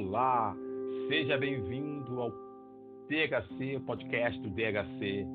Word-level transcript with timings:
Olá, 0.00 0.56
seja 1.08 1.36
bem-vindo 1.36 2.20
ao 2.20 2.30
DHC, 3.08 3.80
podcast 3.84 4.40
do 4.40 4.48
DHC. 4.48 5.26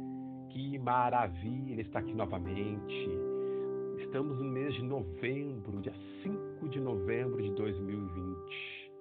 Que 0.51 0.79
maravilha 0.79 1.81
estar 1.81 1.99
aqui 1.99 2.13
novamente. 2.13 3.09
Estamos 3.97 4.39
no 4.39 4.45
mês 4.45 4.73
de 4.75 4.83
novembro, 4.83 5.81
dia 5.81 5.93
5 6.23 6.69
de 6.69 6.79
novembro 6.79 7.41
de 7.41 7.51
2020. 7.51 8.91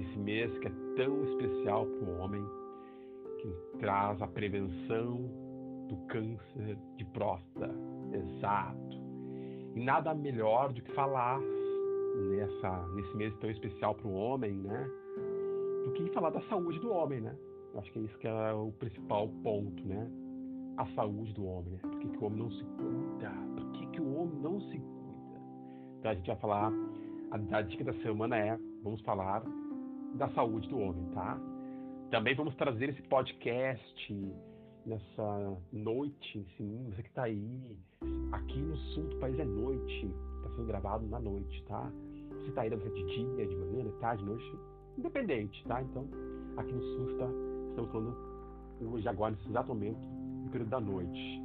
Esse 0.00 0.18
mês 0.18 0.58
que 0.58 0.66
é 0.66 0.72
tão 0.96 1.24
especial 1.26 1.86
para 1.86 2.10
o 2.10 2.18
homem, 2.18 2.44
que 3.40 3.78
traz 3.78 4.20
a 4.20 4.26
prevenção 4.26 5.30
do 5.88 5.96
câncer 6.08 6.76
de 6.96 7.04
próstata. 7.04 7.70
Exato. 8.12 8.96
E 9.76 9.80
nada 9.80 10.12
melhor 10.12 10.72
do 10.72 10.82
que 10.82 10.90
falar 10.90 11.40
nessa, 12.18 12.86
nesse 12.94 13.16
mês 13.16 13.34
tão 13.38 13.50
especial 13.50 13.94
para 13.94 14.06
o 14.06 14.14
homem, 14.14 14.52
né? 14.52 14.90
Do 15.84 15.92
que 15.92 16.10
falar 16.10 16.30
da 16.30 16.40
saúde 16.42 16.78
do 16.80 16.90
homem, 16.90 17.20
né? 17.20 17.36
Eu 17.72 17.80
acho 17.80 17.92
que 17.92 17.98
é 17.98 18.02
isso 18.02 18.18
que 18.18 18.26
é 18.26 18.52
o 18.52 18.72
principal 18.72 19.28
ponto, 19.42 19.86
né? 19.86 20.10
A 20.76 20.86
saúde 20.94 21.32
do 21.34 21.46
homem, 21.46 21.72
né? 21.72 21.78
Por 21.82 21.98
que, 21.98 22.08
que 22.08 22.18
o 22.18 22.24
homem 22.24 22.38
não 22.38 22.50
se 22.50 22.64
cuida? 22.64 23.32
Por 23.56 23.72
que, 23.72 23.86
que 23.86 24.00
o 24.00 24.14
homem 24.16 24.40
não 24.40 24.60
se 24.60 24.78
cuida? 24.78 24.98
Então 25.98 26.10
a 26.10 26.14
gente 26.14 26.26
vai 26.26 26.36
falar, 26.36 26.72
a, 27.30 27.62
dica 27.62 27.84
da 27.84 27.94
semana 27.94 28.36
é, 28.36 28.58
vamos 28.82 29.00
falar 29.02 29.42
da 30.14 30.28
saúde 30.30 30.68
do 30.68 30.78
homem, 30.78 31.04
tá? 31.14 31.38
Também 32.10 32.34
vamos 32.34 32.54
trazer 32.56 32.88
esse 32.90 33.02
podcast 33.02 34.34
nessa 34.86 35.56
noite, 35.72 36.46
sim, 36.56 36.90
você 36.90 37.02
que 37.02 37.08
está 37.08 37.24
aí, 37.24 37.60
aqui 38.32 38.58
no 38.58 38.76
sul 38.76 39.04
do 39.04 39.16
país 39.16 39.38
é 39.38 39.44
noite, 39.44 40.06
está 40.36 40.48
sendo 40.50 40.66
gravado 40.66 41.06
na 41.06 41.20
noite, 41.20 41.62
tá? 41.64 41.92
Você 42.38 42.48
está 42.48 42.62
aí 42.62 42.70
de 42.70 43.04
dia, 43.04 43.46
de 43.46 43.56
manhã, 43.56 43.84
de 43.84 43.92
tarde, 44.00 44.22
de 44.22 44.28
noite, 44.28 44.58
independente, 44.96 45.64
tá? 45.66 45.82
Então, 45.82 46.08
aqui 46.56 46.72
no 46.72 46.82
sul 46.82 47.10
está, 47.10 47.28
estamos 47.70 47.90
falando 47.90 48.16
hoje, 48.80 49.08
agora, 49.08 49.32
nesse 49.32 49.48
exato 49.48 49.68
momento, 49.68 49.98
no 50.44 50.50
período 50.50 50.70
da 50.70 50.80
noite. 50.80 51.42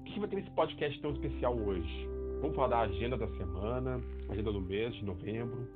O 0.00 0.04
que 0.04 0.20
vai 0.20 0.28
ter 0.28 0.36
nesse 0.36 0.50
podcast 0.50 1.00
tão 1.00 1.12
especial 1.12 1.56
hoje? 1.56 2.08
Vamos 2.40 2.56
falar 2.56 2.68
da 2.68 2.80
agenda 2.80 3.16
da 3.16 3.28
semana, 3.36 4.00
agenda 4.28 4.52
do 4.52 4.60
mês 4.60 4.94
de 4.94 5.04
novembro. 5.04 5.68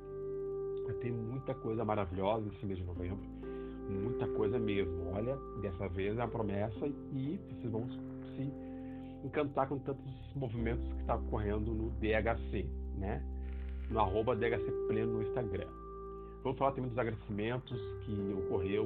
Vai 0.85 0.95
ter 0.95 1.11
muita 1.11 1.53
coisa 1.53 1.85
maravilhosa 1.85 2.45
nesse 2.45 2.65
mês 2.65 2.79
de 2.79 2.85
novembro. 2.85 3.23
Muita 3.89 4.27
coisa 4.29 4.57
mesmo. 4.57 5.11
Olha, 5.13 5.37
dessa 5.61 5.87
vez 5.89 6.17
é 6.17 6.21
a 6.21 6.27
promessa 6.27 6.87
e 7.13 7.39
vocês 7.49 7.71
vão 7.71 7.87
se 7.89 8.51
encantar 9.23 9.67
com 9.67 9.77
tantos 9.79 10.05
movimentos 10.35 10.83
que 10.93 11.01
estão 11.01 11.17
tá 11.17 11.23
ocorrendo 11.23 11.73
no 11.73 11.89
DHC, 11.91 12.67
né? 12.97 13.23
No 13.89 13.99
arroba 13.99 14.35
DHC 14.35 14.71
Pleno 14.87 15.13
no 15.13 15.21
Instagram. 15.23 15.67
Vamos 16.43 16.57
falar 16.57 16.71
também 16.73 16.89
dos 16.89 16.99
agradecimentos 16.99 17.79
que 18.05 18.35
ocorreu 18.45 18.85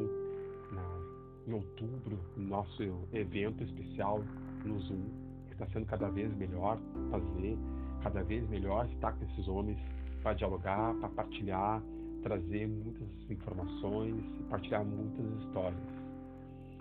na, 0.72 1.00
em 1.48 1.54
outubro, 1.54 2.18
no 2.38 2.48
nosso 2.48 2.84
evento 3.14 3.64
especial 3.64 4.24
no 4.64 4.80
Zoom, 4.80 5.04
que 5.48 5.54
está 5.54 5.68
sendo 5.68 5.86
cada 5.86 6.10
vez 6.10 6.34
melhor 6.38 6.78
fazer, 7.12 7.58
cada 8.02 8.24
vez 8.24 8.48
melhor 8.50 8.86
estar 8.88 9.14
com 9.14 9.26
esses 9.26 9.48
homens 9.48 9.78
para 10.22 10.34
dialogar, 10.34 10.94
para 10.96 11.10
partilhar, 11.10 11.82
trazer 12.24 12.68
muitas 12.68 13.08
informações 13.30 14.16
e 14.40 14.44
partilhar 14.44 14.84
muitas 14.86 15.26
histórias. 15.44 15.82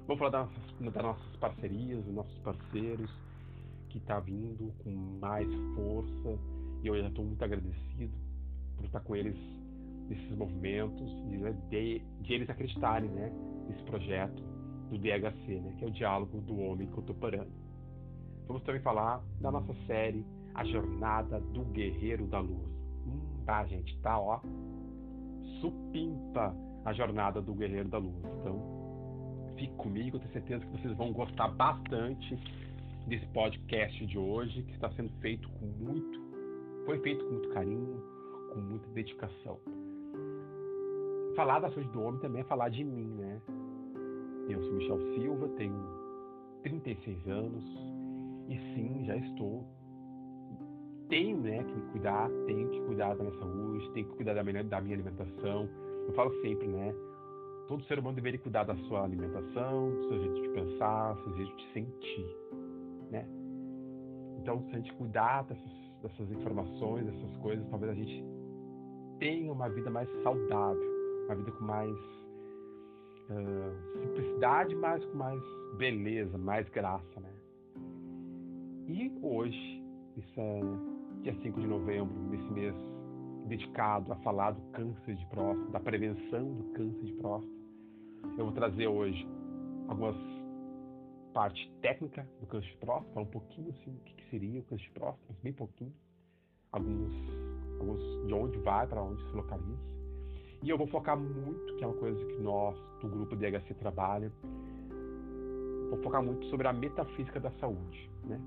Vamos 0.07 0.19
falar 0.19 0.31
das 0.31 0.49
nossas, 0.49 0.95
das 0.95 1.03
nossas 1.03 1.37
parcerias, 1.37 2.05
dos 2.05 2.15
nossos 2.15 2.39
parceiros, 2.39 3.11
que 3.91 3.99
está 3.99 4.21
vindo 4.21 4.73
com 4.83 4.91
mais 5.21 5.49
força 5.75 6.39
e 6.83 6.87
eu 6.87 7.01
já 7.01 7.09
estou 7.09 7.25
muito 7.25 7.43
agradecido 7.43 8.17
por 8.77 8.85
estar 8.85 9.01
com 9.01 9.17
eles 9.17 9.37
nesses 10.09 10.37
movimentos, 10.37 11.07
de, 11.29 11.39
de, 11.69 12.03
de 12.23 12.33
eles 12.33 12.49
acreditarem 12.49 13.11
né, 13.11 13.31
nesse 13.69 13.83
projeto 13.85 14.43
do 14.91 14.99
DHC, 14.99 15.61
né, 15.61 15.75
que 15.79 15.85
é 15.85 15.89
o 15.89 15.91
diálogo 15.91 16.41
do 16.41 16.59
homem 16.61 16.89
contemporâneo. 16.89 17.53
Vamos 18.47 18.63
também 18.63 18.81
falar 18.81 19.23
da 19.41 19.51
nossa 19.51 19.75
série 19.87 20.25
A 20.55 20.65
Jornada 20.65 21.41
do 21.41 21.65
Guerreiro 21.67 22.27
da 22.27 22.41
Luz. 22.41 22.71
Hum, 23.07 23.45
tá, 23.45 23.67
gente, 23.67 23.99
tá, 24.01 24.19
ó, 24.19 24.41
supimpa 25.61 26.57
a 26.85 26.93
Jornada 26.95 27.43
do 27.43 27.55
Guerreiro 27.55 27.89
da 27.89 27.99
Luz. 27.99 28.17
Então, 28.41 29.53
fique 29.57 29.75
comigo, 29.75 30.17
eu 30.17 30.21
tenho 30.21 30.33
certeza 30.33 30.65
que 30.65 30.79
vocês 30.79 30.97
vão 30.97 31.13
gostar 31.13 31.49
bastante 31.49 32.39
desse 33.07 33.27
podcast 33.27 34.07
de 34.07 34.19
hoje, 34.19 34.63
que 34.63 34.73
está 34.73 34.91
sendo 34.93 35.11
feito 35.21 35.49
com 35.51 35.67
muito 35.67 36.28
foi 36.89 36.99
feito 37.01 37.23
com 37.23 37.33
muito 37.33 37.49
carinho, 37.51 38.03
com 38.51 38.61
muita 38.61 38.89
dedicação. 38.89 39.61
Falar 41.37 41.61
da 41.61 41.69
saúde 41.69 41.91
do 41.91 42.01
homem 42.01 42.19
também 42.19 42.41
é 42.41 42.45
falar 42.45 42.71
de 42.71 42.83
mim, 42.83 43.15
né? 43.15 43.43
Eu 44.49 44.63
sou 44.63 44.73
Michel 44.73 44.99
Silva, 45.15 45.49
tenho 45.59 45.79
36 46.63 47.29
anos 47.29 47.63
e 48.49 48.57
sim, 48.73 49.05
já 49.05 49.19
estou. 49.19 49.67
Tenho 51.11 51.37
né, 51.37 51.63
que 51.63 51.75
me 51.75 51.83
cuidar, 51.93 52.31
tenho 52.47 52.71
que 52.71 52.81
cuidar 52.87 53.15
da 53.17 53.23
minha 53.23 53.39
saúde, 53.39 53.91
tenho 53.93 54.09
que 54.09 54.17
cuidar 54.17 54.33
da 54.33 54.43
minha, 54.43 54.65
da 54.65 54.81
minha 54.81 54.97
alimentação. 54.97 55.69
Eu 56.07 56.15
falo 56.15 56.33
sempre, 56.41 56.69
né? 56.69 56.95
Todo 57.69 57.85
ser 57.85 57.99
humano 57.99 58.17
deveria 58.17 58.41
cuidar 58.41 58.65
da 58.65 58.75
sua 58.75 59.05
alimentação, 59.05 59.91
do 59.91 60.09
seu 60.09 60.21
jeito 60.21 60.41
de 60.41 60.49
pensar, 60.49 61.13
do 61.17 61.23
seu 61.25 61.37
jeito 61.37 61.55
de 61.55 61.73
sentir, 61.75 62.37
né? 63.11 63.29
Então, 64.39 64.63
se 64.63 64.75
a 64.75 64.79
gente 64.79 64.95
cuidar 64.95 65.45
dessas 65.45 65.88
dessas 66.03 66.31
informações, 66.31 67.07
dessas 67.07 67.37
coisas, 67.39 67.67
talvez 67.71 67.93
a 67.93 67.95
gente 67.95 68.25
tenha 69.19 69.53
uma 69.53 69.69
vida 69.69 69.91
mais 69.91 70.09
saudável, 70.23 70.83
uma 71.27 71.35
vida 71.35 71.51
com 71.53 71.65
mais 71.65 71.97
uh, 73.31 74.01
simplicidade, 74.01 74.75
mas 74.77 75.05
com 75.07 75.19
mais 75.19 75.43
beleza, 75.77 76.39
mais 76.39 76.69
graça, 76.71 77.21
né? 77.21 77.33
E 78.87 79.13
hoje, 79.23 79.85
isso 80.17 80.41
é 80.41 80.61
dia 81.23 81.35
5 81.43 81.61
de 81.61 81.67
novembro, 81.67 82.15
nesse 82.31 82.51
mês 82.53 82.75
dedicado 83.47 84.13
a 84.13 84.17
falar 84.17 84.53
do 84.53 84.61
câncer 84.73 85.15
de 85.15 85.27
próstata, 85.27 85.71
da 85.71 85.81
prevenção 85.81 86.55
do 86.55 86.65
câncer 86.75 87.05
de 87.05 87.13
próstata, 87.15 87.59
eu 88.37 88.45
vou 88.45 88.53
trazer 88.53 88.87
hoje 88.87 89.27
algumas 89.89 90.17
parte 91.33 91.71
técnica 91.81 92.27
do 92.41 92.47
câncer 92.47 92.69
de 92.69 92.77
próstata, 92.79 93.13
falar 93.15 93.27
um 93.27 93.31
pouquinho 93.31 93.71
assim 93.71 93.91
o 93.91 94.01
que, 94.01 94.15
que 94.15 94.31
seria 94.31 94.61
o 94.61 94.65
câncer 94.65 94.85
de 94.85 94.91
próstata, 94.91 95.35
bem 95.43 95.53
pouquinho, 95.53 95.95
alguns, 96.73 97.15
alguns 97.79 98.27
de 98.27 98.35
onde 98.35 98.59
vai, 98.59 98.87
para 98.87 99.03
onde 99.03 99.23
se 99.25 99.37
localiza. 99.37 99.99
E 100.63 100.71
eu 100.71 100.77
vou 100.77 100.87
focar 100.89 101.17
muito, 101.19 101.77
que 101.77 101.85
é 101.85 101.87
uma 101.87 101.97
coisa 101.97 102.25
que 102.27 102.43
nós 102.43 102.77
do 103.01 103.09
grupo 103.09 103.37
DHC 103.37 103.75
trabalha, 103.75 104.33
vou 105.91 106.03
focar 106.03 106.23
muito 106.23 106.45
sobre 106.47 106.67
a 106.67 106.73
metafísica 106.73 107.39
da 107.39 107.51
saúde, 107.53 108.11
né? 108.25 108.41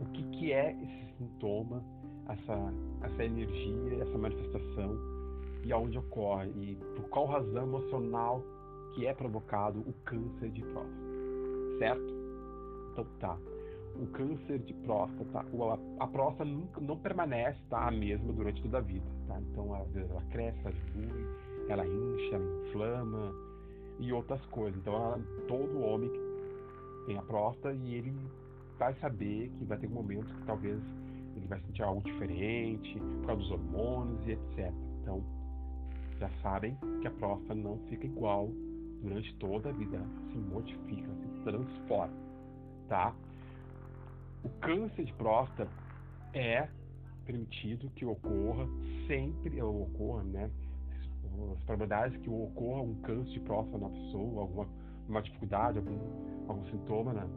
O 0.00 0.06
que, 0.12 0.22
que 0.30 0.52
é 0.52 0.72
esse 0.72 1.16
sintoma, 1.16 1.82
essa, 2.28 2.72
essa 3.02 3.24
energia, 3.24 4.02
essa 4.02 4.18
manifestação 4.18 4.98
e 5.64 5.72
aonde 5.72 5.96
ocorre 5.98 6.50
e 6.50 6.76
por 6.96 7.08
qual 7.08 7.26
razão 7.26 7.62
emocional 7.62 8.42
que 8.94 9.06
é 9.06 9.14
provocado 9.14 9.80
o 9.80 9.92
câncer 10.04 10.50
de 10.50 10.62
próstata 10.62 11.05
certo? 11.78 12.14
Então 12.92 13.06
tá. 13.20 13.38
O 13.96 14.06
câncer 14.08 14.58
de 14.58 14.74
próstata, 14.74 15.46
a, 15.98 16.06
próstata 16.06 16.44
nunca, 16.44 16.80
não 16.82 16.98
permanece 16.98 17.58
tá, 17.70 17.88
a 17.88 17.90
mesma 17.90 18.30
durante 18.30 18.60
toda 18.62 18.78
a 18.78 18.80
vida, 18.82 19.06
tá? 19.26 19.40
Então 19.40 19.74
às 19.74 19.88
vezes 19.90 20.10
ela 20.10 20.22
cresce, 20.30 20.58
ela 20.64 20.74
diminui, 20.74 21.26
ela 21.68 21.86
incha, 21.86 22.34
ela 22.34 22.66
inflama 22.66 23.34
e 23.98 24.12
outras 24.12 24.44
coisas. 24.46 24.78
Então 24.78 24.94
ela, 24.94 25.18
todo 25.48 25.80
homem 25.80 26.10
tem 27.06 27.16
a 27.16 27.22
próstata 27.22 27.74
e 27.74 27.94
ele 27.94 28.14
vai 28.78 28.94
saber 28.96 29.48
que 29.56 29.64
vai 29.64 29.78
ter 29.78 29.86
um 29.86 29.94
momento 29.94 30.26
que 30.26 30.44
talvez 30.44 30.78
ele 31.34 31.46
vai 31.46 31.60
sentir 31.60 31.82
algo 31.82 32.02
diferente 32.02 32.98
por 32.98 33.26
causa 33.26 33.42
dos 33.42 33.50
hormônios 33.50 34.26
e 34.26 34.32
etc. 34.32 34.72
Então 35.02 35.24
já 36.18 36.30
sabem 36.42 36.76
que 37.00 37.06
a 37.06 37.10
próstata 37.12 37.54
não 37.54 37.78
fica 37.88 38.06
igual 38.06 38.50
durante 39.06 39.34
toda 39.36 39.68
a 39.68 39.72
vida, 39.72 40.00
se 40.32 40.38
modifica, 40.38 41.08
se 41.14 41.42
transforma, 41.44 42.14
tá? 42.88 43.14
O 44.42 44.48
câncer 44.60 45.04
de 45.04 45.12
próstata 45.14 45.70
é 46.34 46.68
permitido 47.24 47.88
que 47.90 48.04
ocorra 48.04 48.66
sempre, 49.06 49.62
ocorra, 49.62 50.24
né? 50.24 50.50
As 51.52 51.60
probabilidades 51.64 52.20
que 52.20 52.30
ocorra 52.30 52.82
um 52.82 52.94
câncer 53.02 53.32
de 53.32 53.40
próstata 53.40 53.78
na 53.78 53.90
pessoa, 53.90 54.42
alguma 54.42 54.68
uma 55.08 55.22
dificuldade, 55.22 55.78
algum, 55.78 55.98
algum 56.48 56.64
sintoma, 56.70 57.12
né? 57.12 57.28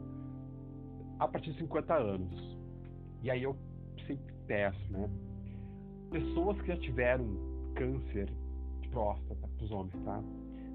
A 1.20 1.28
partir 1.28 1.52
de 1.52 1.58
50 1.58 1.94
anos. 1.94 2.58
E 3.22 3.30
aí 3.30 3.44
eu 3.44 3.56
sempre 4.08 4.34
peço, 4.46 4.92
né? 4.92 5.08
Pessoas 6.10 6.60
que 6.62 6.66
já 6.66 6.76
tiveram 6.78 7.26
câncer 7.76 8.28
de 8.80 8.88
próstata, 8.88 9.48
os 9.60 9.70
homens, 9.70 9.94
tá? 10.04 10.20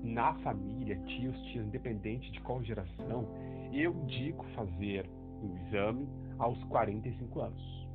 Na 0.06 0.34
família, 0.36 0.96
tios, 1.06 1.36
tias, 1.48 1.66
independente 1.66 2.32
de 2.32 2.40
qual 2.42 2.64
geração, 2.64 3.28
eu 3.74 3.94
digo 4.06 4.44
fazer 4.56 5.10
o 5.42 5.58
exame 5.68 6.08
aos 6.38 6.62
45 6.66 7.42
anos. 7.42 7.88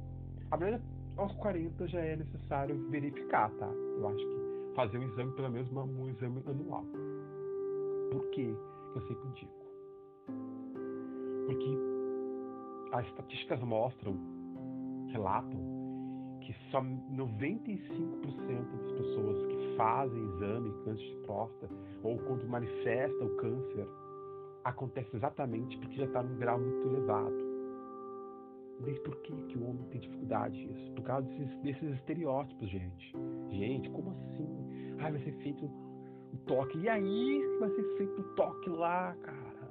A 0.51 0.57
verdade, 0.57 0.85
aos 1.17 1.33
40 1.35 1.87
já 1.89 2.01
é 2.01 2.17
necessário 2.17 2.77
verificar, 2.91 3.51
tá? 3.53 3.67
Eu 3.67 4.09
acho 4.09 4.19
que 4.19 4.75
fazer 4.75 4.99
um 4.99 5.05
exame, 5.05 5.33
pelo 5.33 5.51
menos 5.51 5.71
um 5.73 6.09
exame 6.09 6.43
anual. 6.47 6.85
Por 8.11 8.31
que 8.31 8.43
eu 8.95 9.01
sempre 9.07 9.29
digo? 9.37 9.53
Porque 11.47 11.79
as 12.93 13.07
estatísticas 13.07 13.61
mostram, 13.61 14.17
relatam, 15.13 15.61
que 16.41 16.53
só 16.71 16.81
95% 16.81 18.71
das 18.77 18.93
pessoas 18.93 19.47
que 19.47 19.77
fazem 19.77 20.25
exame 20.35 20.73
câncer 20.85 21.05
de 21.05 21.17
próstata 21.27 21.75
ou 22.03 22.19
quando 22.19 22.49
manifesta 22.49 23.25
o 23.25 23.37
câncer 23.37 23.87
acontece 24.65 25.15
exatamente 25.17 25.79
porque 25.79 25.97
já 25.97 26.05
está 26.05 26.23
num 26.23 26.37
grau 26.39 26.59
muito 26.59 26.89
elevado. 26.89 27.51
Mas 28.81 28.99
por 29.01 29.17
que, 29.17 29.33
que 29.33 29.59
o 29.59 29.69
homem 29.69 29.85
tem 29.91 30.01
dificuldade 30.01 30.57
nisso? 30.67 30.93
Por 30.93 31.03
causa 31.03 31.29
desses, 31.29 31.63
desses 31.63 31.95
estereótipos, 31.97 32.69
gente. 32.69 33.13
Gente, 33.51 33.91
como 33.91 34.11
assim? 34.11 34.97
Ai, 34.99 35.13
vai 35.13 35.23
ser 35.23 35.33
feito 35.43 35.67
o 35.67 36.37
toque. 36.47 36.79
E 36.79 36.89
aí 36.89 37.43
vai 37.59 37.71
ser 37.71 37.83
feito 37.99 38.21
o 38.21 38.25
toque 38.35 38.71
lá, 38.71 39.15
cara? 39.23 39.71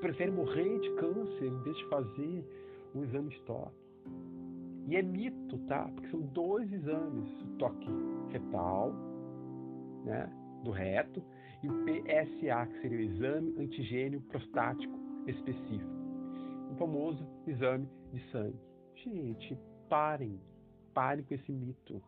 Prefere 0.00 0.30
morrer 0.30 0.78
de 0.78 0.90
câncer 0.94 1.46
em 1.46 1.62
vez 1.62 1.76
de 1.76 1.88
fazer 1.88 2.44
um 2.94 3.02
exame 3.02 3.30
de 3.30 3.42
toque. 3.42 3.80
E 4.86 4.96
é 4.96 5.02
mito, 5.02 5.58
tá? 5.66 5.90
Porque 5.94 6.08
são 6.08 6.20
dois 6.20 6.72
exames, 6.72 7.30
o 7.42 7.46
toque 7.58 7.88
retal, 8.30 8.92
né, 10.04 10.28
do 10.64 10.70
reto, 10.70 11.22
e 11.62 11.68
o 11.68 11.72
PSA, 11.84 12.66
que 12.66 12.80
seria 12.80 12.98
o 12.98 13.02
exame 13.02 13.54
antigênio 13.58 14.20
prostático 14.22 14.98
específico. 15.26 15.90
O 16.70 16.74
famoso 16.76 17.26
exame 17.46 17.88
de 18.12 18.20
sangue. 18.30 18.58
Gente, 18.96 19.58
parem, 19.88 20.40
parem 20.94 21.24
com 21.24 21.34
esse 21.34 21.52
mito. 21.52 22.02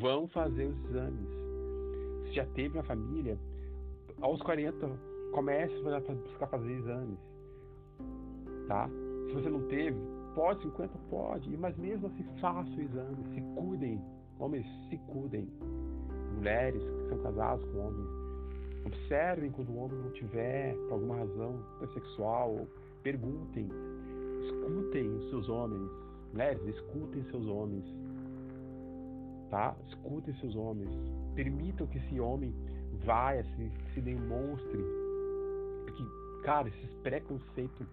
Vão 0.00 0.28
fazer 0.28 0.66
os 0.66 0.84
exames. 0.90 1.28
Se 2.26 2.32
já 2.34 2.46
teve 2.46 2.76
uma 2.76 2.84
família, 2.84 3.38
aos 4.20 4.40
40, 4.42 4.88
comece 5.32 5.74
a 5.74 6.14
buscar 6.14 6.46
fazer 6.46 6.72
exames. 6.72 7.18
Tá? 8.68 8.88
Se 9.28 9.34
você 9.34 9.48
não 9.48 9.66
teve, 9.68 9.98
pode 10.34 10.62
50, 10.62 10.98
pode, 11.10 11.56
mas 11.56 11.76
mesmo 11.76 12.06
assim 12.06 12.24
faça 12.40 12.70
o 12.70 12.80
exame, 12.80 13.34
se 13.34 13.40
cuidem. 13.60 14.00
Homens, 14.38 14.66
se 14.88 14.98
cuidem. 14.98 15.48
Mulheres 16.34 16.82
que 16.82 17.08
são 17.08 17.22
casadas 17.22 17.64
com 17.70 17.78
homens, 17.78 18.25
observem 18.86 19.50
quando 19.50 19.70
o 19.70 19.76
homem 19.78 19.98
não 19.98 20.10
tiver, 20.12 20.74
por 20.88 20.94
alguma 20.94 21.16
razão, 21.16 21.60
sexual, 21.92 22.66
perguntem, 23.02 23.68
escutem 24.44 25.08
os 25.16 25.30
seus 25.30 25.48
homens. 25.48 25.90
Mulheres, 26.32 26.62
escutem 26.66 27.24
seus 27.30 27.46
homens. 27.46 27.84
Tá? 29.50 29.76
Escutem 29.88 30.34
seus 30.36 30.54
homens. 30.56 30.90
Permitam 31.34 31.86
que 31.86 31.98
esse 31.98 32.20
homem 32.20 32.52
vá, 33.04 33.32
se, 33.42 33.72
se 33.94 34.00
demonstre. 34.00 34.84
Porque, 35.84 36.04
cara, 36.42 36.68
esses 36.68 36.94
preconceitos 37.02 37.86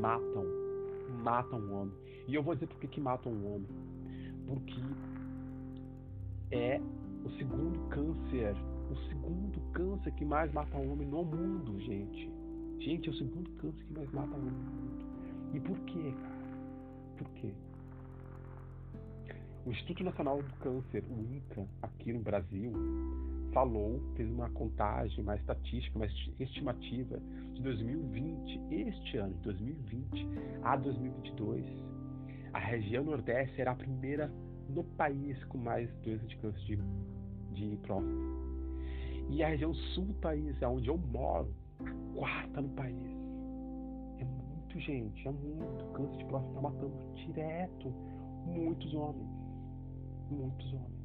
matam. 0.00 0.44
Matam 1.22 1.60
o 1.60 1.72
homem. 1.72 1.94
E 2.26 2.34
eu 2.34 2.42
vou 2.42 2.54
dizer 2.54 2.66
por 2.66 2.78
que, 2.78 2.88
que 2.88 3.00
matam 3.00 3.32
o 3.32 3.54
homem. 3.54 3.68
Porque 4.46 4.80
é 6.50 6.80
o 7.24 7.30
segundo 7.38 7.78
câncer. 7.88 8.54
O 8.90 8.96
segundo 9.08 9.60
câncer 9.72 10.12
que 10.12 10.24
mais 10.24 10.52
mata 10.52 10.76
o 10.76 10.92
homem 10.92 11.06
no 11.06 11.24
mundo, 11.24 11.78
gente. 11.80 12.30
Gente, 12.78 13.08
é 13.08 13.12
o 13.12 13.14
segundo 13.14 13.50
câncer 13.52 13.84
que 13.84 13.92
mais 13.92 14.10
mata 14.12 14.30
o 14.30 14.38
homem 14.38 14.52
no 14.52 14.60
mundo. 14.60 15.06
E 15.54 15.60
por 15.60 15.78
quê, 15.80 16.14
cara? 16.20 16.38
Por 17.16 17.28
quê? 17.30 17.52
O 19.66 19.70
Instituto 19.70 20.02
Nacional 20.02 20.42
do 20.42 20.54
Câncer, 20.60 21.04
o 21.10 21.20
INCA, 21.20 21.66
aqui 21.82 22.12
no 22.12 22.20
Brasil, 22.20 22.72
falou, 23.52 24.00
fez 24.16 24.30
uma 24.30 24.48
contagem, 24.50 25.22
uma 25.22 25.36
estatística, 25.36 25.98
uma 25.98 26.06
estimativa 26.38 27.20
de 27.52 27.62
2020, 27.62 28.60
este 28.70 29.18
ano, 29.18 29.34
2020 29.42 30.26
a 30.62 30.76
2022, 30.76 31.64
a 32.52 32.58
região 32.58 33.04
Nordeste 33.04 33.56
será 33.56 33.72
a 33.72 33.74
primeira 33.74 34.32
no 34.68 34.84
país 34.84 35.42
com 35.44 35.58
mais 35.58 35.90
doenças 36.02 36.28
de 36.28 36.36
câncer 36.36 36.78
de, 37.52 37.70
de 37.70 37.76
próstata. 37.78 38.47
E 39.30 39.42
a 39.42 39.48
região 39.48 39.74
sul 39.74 40.06
do 40.06 40.14
país, 40.14 40.60
é 40.62 40.66
onde 40.66 40.88
eu 40.88 40.96
moro, 40.96 41.52
quarta 42.14 42.60
no 42.60 42.68
país 42.70 43.18
muito, 44.68 44.80
gente, 44.80 45.28
é 45.28 45.32
muito. 45.32 45.84
Câncer 45.92 46.16
de 46.18 46.24
próstata 46.26 46.56
está 46.56 46.60
matando 46.60 47.14
direto 47.14 47.94
muitos 48.46 48.94
homens. 48.94 49.28
Muitos 50.30 50.72
homens. 50.72 50.98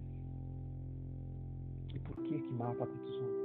E 1.93 1.99
por 1.99 2.15
que 2.15 2.39
que 2.39 2.53
mata 2.53 2.85
tantos 2.85 3.15
homens? 3.15 3.43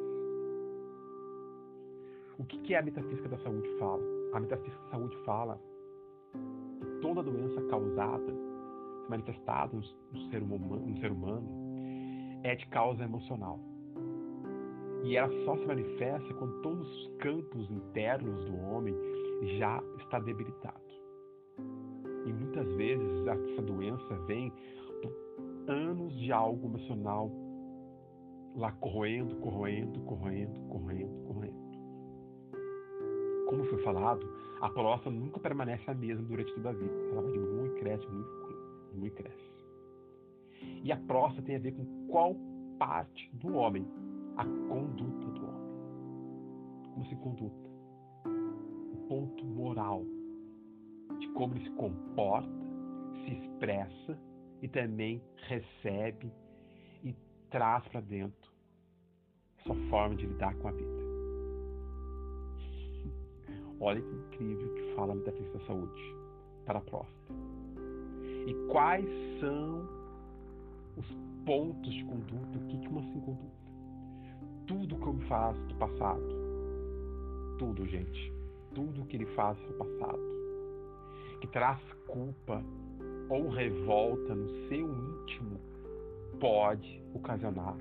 O 2.39 2.45
que, 2.45 2.59
que 2.59 2.75
a 2.75 2.83
metafísica 2.83 3.29
da 3.29 3.39
saúde 3.39 3.69
fala? 3.79 4.03
A 4.35 4.41
metafísica 4.41 4.83
da 4.85 4.91
saúde 4.91 5.17
fala 5.25 5.61
que 6.33 7.01
toda 7.01 7.23
doença 7.23 7.61
causada, 7.69 8.33
manifestada 9.09 9.75
no, 9.75 9.83
ser 10.31 10.43
humano, 10.43 10.87
no 10.87 10.99
ser 10.99 11.11
humano, 11.11 11.49
é 12.45 12.55
de 12.55 12.67
causa 12.67 13.05
emocional. 13.05 13.59
E 15.05 15.17
ela 15.17 15.31
só 15.45 15.57
se 15.57 15.67
manifesta 15.67 16.35
quando 16.35 16.61
todos 16.63 16.87
os 16.87 17.17
campos 17.19 17.71
internos 17.71 18.45
do 18.45 18.57
homem 18.57 18.95
já 19.59 19.83
está 19.99 20.19
debilitado. 20.19 20.89
E 22.27 22.33
muitas 22.33 22.67
vezes 22.75 23.27
essa 23.27 23.63
doença 23.63 24.15
vem 24.27 24.53
por 25.03 25.73
anos 25.73 26.19
de 26.19 26.33
algo 26.33 26.69
emocional 26.69 27.31
lá 28.57 28.73
corroendo, 28.73 29.37
corroendo, 29.37 30.01
corroendo, 30.01 30.61
corroendo, 30.69 31.27
corroendo. 31.27 31.69
Como 33.49 33.65
foi 33.65 33.79
falado, 33.83 34.29
a 34.61 34.69
próstata 34.69 35.11
nunca 35.11 35.41
permanece 35.41 35.91
a 35.91 35.95
mesma 35.95 36.27
durante 36.27 36.53
toda 36.55 36.71
a 36.71 36.73
vida. 36.73 36.95
Ela 37.13 37.23
vai 37.23 37.33
diminui, 37.33 37.71
cresce, 37.79 38.07
diminui, 38.07 39.11
cresce. 39.11 39.49
E 40.83 40.93
a 40.93 40.97
próstata 40.97 41.43
tem 41.43 41.57
a 41.57 41.59
ver 41.59 41.73
com 41.73 42.07
qual 42.09 42.37
parte 42.79 43.31
do 43.35 43.55
homem? 43.55 43.87
A 44.39 44.45
conduta 44.45 45.27
do 45.33 45.47
homem. 45.47 46.93
Como 46.95 47.07
se 47.07 47.17
conduta? 47.17 47.69
ponto 49.09 49.45
moral 49.45 50.05
de 51.19 51.29
como 51.29 51.55
ele 51.55 51.65
se 51.65 51.71
comporta, 51.71 52.49
se 53.25 53.33
expressa 53.33 54.19
e 54.63 54.69
também 54.69 55.21
recebe 55.49 56.31
e 57.03 57.17
traz 57.51 57.87
para 57.89 58.01
dentro 58.03 58.53
sua 59.65 59.75
forma 59.89 60.15
de 60.15 60.27
lidar 60.27 60.55
com 60.57 60.69
a 60.69 60.73
vida. 60.73 61.03
Olha 63.81 64.01
que 64.01 64.15
incrível 64.15 64.75
que 64.75 64.95
fala 64.95 65.13
a 65.13 65.17
metafísica 65.17 65.59
da 65.59 65.67
saúde 65.67 66.15
para 66.67 66.79
a 66.79 66.83
próstata. 66.83 67.35
E 68.47 68.55
quais 68.71 69.07
são 69.41 69.89
os 70.97 71.07
pontos 71.45 71.93
de 71.93 72.05
conduta? 72.05 72.59
O 72.59 72.67
que 72.67 72.89
uma 72.89 73.01
assim 73.01 73.21
conduta? 73.21 73.58
Tudo 74.69 74.97
que 74.97 75.07
eu 75.07 75.15
me 75.15 75.25
faço 75.25 75.61
do 75.63 75.75
passado. 75.75 76.23
Tudo, 77.59 77.85
gente 77.87 78.39
tudo 78.79 79.05
que 79.07 79.17
ele 79.17 79.27
faz 79.35 79.59
no 79.67 79.75
passado, 79.75 80.21
que 81.41 81.49
traz 81.49 81.81
culpa 82.07 82.63
ou 83.29 83.49
revolta 83.49 84.37
no 84.37 84.69
seu 84.69 84.89
íntimo, 84.89 85.61
pode 86.39 87.03
ocasionar, 87.13 87.77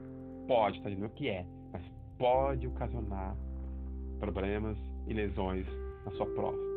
pode, 0.47 0.77
está 0.77 0.89
dizendo 0.89 1.09
que 1.09 1.29
é, 1.29 1.45
mas 1.71 1.83
pode 2.17 2.65
ocasionar 2.65 3.37
problemas 4.19 4.75
e 5.05 5.13
lesões 5.13 5.67
na 6.03 6.11
sua 6.13 6.25
próstata. 6.25 6.67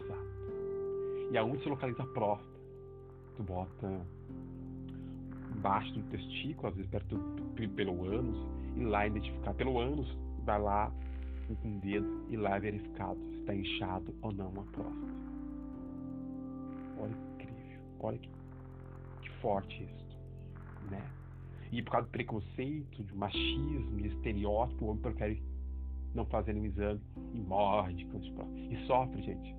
Exato. 0.00 1.32
E 1.32 1.36
aonde 1.36 1.62
se 1.64 1.68
localiza 1.68 2.04
a 2.04 2.06
próstata? 2.06 2.60
Tu 3.36 3.42
bota 3.42 4.06
embaixo 5.60 5.92
do 5.92 6.02
testículo, 6.04 6.68
às 6.68 6.74
vezes 6.74 6.90
perto 6.90 7.16
do, 7.18 7.68
pelo 7.74 8.04
ânus, 8.06 8.38
e 8.76 8.84
lá 8.84 9.06
identificar 9.06 9.52
pelo 9.52 9.78
ânus, 9.78 10.08
vai 10.42 10.58
lá 10.58 10.90
com 11.62 11.68
um 11.68 11.78
dedo 11.80 12.24
e 12.30 12.36
lá 12.36 12.56
é 12.56 12.60
verificado 12.60 13.18
se 13.28 13.40
está 13.40 13.54
inchado 13.54 14.14
ou 14.22 14.32
não 14.32 14.48
a 14.48 14.64
próstata. 14.72 15.20
Olha 16.98 17.14
que 17.14 17.44
incrível, 17.44 17.80
olha 18.00 18.18
que, 18.18 18.30
que 19.22 19.30
forte 19.40 19.82
isso, 19.82 20.18
né? 20.90 21.02
E 21.70 21.82
por 21.82 21.92
causa 21.92 22.06
do 22.06 22.10
preconceito, 22.10 23.04
de 23.04 23.14
machismo, 23.14 23.96
de 23.98 24.08
estereótipo, 24.08 24.84
o 24.84 24.88
homem 24.88 25.02
prefere 25.02 25.42
não 26.14 26.24
fazer 26.26 26.54
nenhum 26.54 26.66
exame 26.66 27.00
e 27.34 27.40
morre 27.40 27.94
de 27.94 28.06
câncer 28.06 28.28
de 28.28 28.32
próstata. 28.32 28.58
E 28.58 28.86
sofre, 28.86 29.22
gente. 29.22 29.54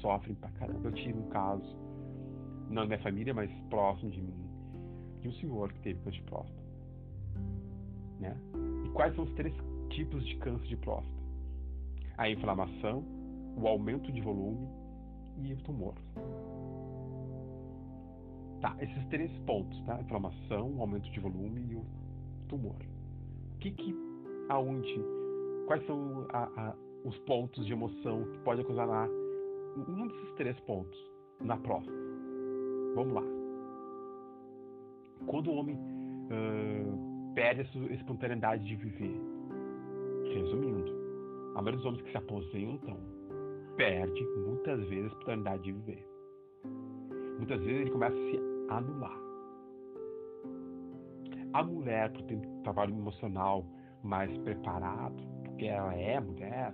Sofrem 0.00 0.34
pra 0.34 0.50
caramba. 0.50 0.88
Eu 0.88 0.92
tive 0.92 1.18
um 1.18 1.28
caso, 1.28 1.64
não 2.68 2.82
da 2.82 2.86
minha 2.86 2.98
família, 3.00 3.34
mas 3.34 3.50
próximo 3.68 4.10
de 4.10 4.20
mim, 4.20 4.45
de 5.26 5.28
um 5.28 5.40
senhor 5.40 5.72
que 5.72 5.80
teve 5.80 6.00
câncer 6.00 6.18
de 6.18 6.22
próstata. 6.22 6.62
Né? 8.20 8.36
E 8.84 8.88
quais 8.90 9.14
são 9.14 9.24
os 9.24 9.32
três 9.34 9.54
tipos 9.90 10.24
de 10.24 10.36
câncer 10.36 10.66
de 10.66 10.76
próstata? 10.76 11.16
a 12.16 12.30
inflamação, 12.30 13.04
o 13.56 13.66
aumento 13.66 14.10
de 14.10 14.20
volume 14.20 14.68
e 15.42 15.52
o 15.52 15.56
tumor. 15.58 15.94
Tá, 18.60 18.74
esses 18.80 19.06
três 19.08 19.30
pontos, 19.40 19.78
tá? 19.84 20.00
Inflamação, 20.00 20.80
aumento 20.80 21.10
de 21.10 21.20
volume 21.20 21.72
e 21.72 21.74
o 21.76 21.84
tumor. 22.48 22.76
O 23.54 23.58
que 23.58 23.70
que, 23.70 23.94
aonde, 24.48 24.98
quais 25.66 25.84
são 25.86 26.26
a, 26.30 26.44
a, 26.44 26.74
os 27.04 27.16
pontos 27.20 27.66
de 27.66 27.72
emoção 27.72 28.24
que 28.32 28.38
pode 28.38 28.62
ocasionar 28.62 29.08
um 29.88 30.08
desses 30.08 30.34
três 30.36 30.58
pontos 30.60 30.98
na 31.40 31.56
próstata? 31.58 31.96
Vamos 32.94 33.12
lá. 33.12 33.35
Quando 35.26 35.50
o 35.50 35.56
homem 35.56 35.76
uh, 35.76 37.32
perde 37.34 37.62
a 37.62 37.64
sua 37.66 37.92
espontaneidade 37.92 38.64
de 38.64 38.76
viver, 38.76 39.20
resumindo, 40.34 40.92
a 41.54 41.62
maioria 41.62 41.76
dos 41.76 41.86
homens 41.86 42.02
que 42.02 42.10
se 42.10 42.16
aposentam 42.16 42.96
perde 43.76 44.24
muitas 44.46 44.80
vezes 44.88 45.04
a 45.04 45.06
espontaneidade 45.08 45.62
de 45.64 45.72
viver. 45.72 46.06
Muitas 47.38 47.60
vezes 47.60 47.80
ele 47.82 47.90
começa 47.90 48.16
a 48.16 48.30
se 48.30 48.40
anular. 48.70 49.20
A 51.52 51.62
mulher, 51.62 52.12
por 52.12 52.22
ter 52.22 52.36
um 52.36 52.62
trabalho 52.62 52.94
emocional 52.94 53.64
mais 54.02 54.36
preparado, 54.38 55.16
porque 55.44 55.66
ela 55.66 55.94
é 55.94 56.20
mulher, 56.20 56.72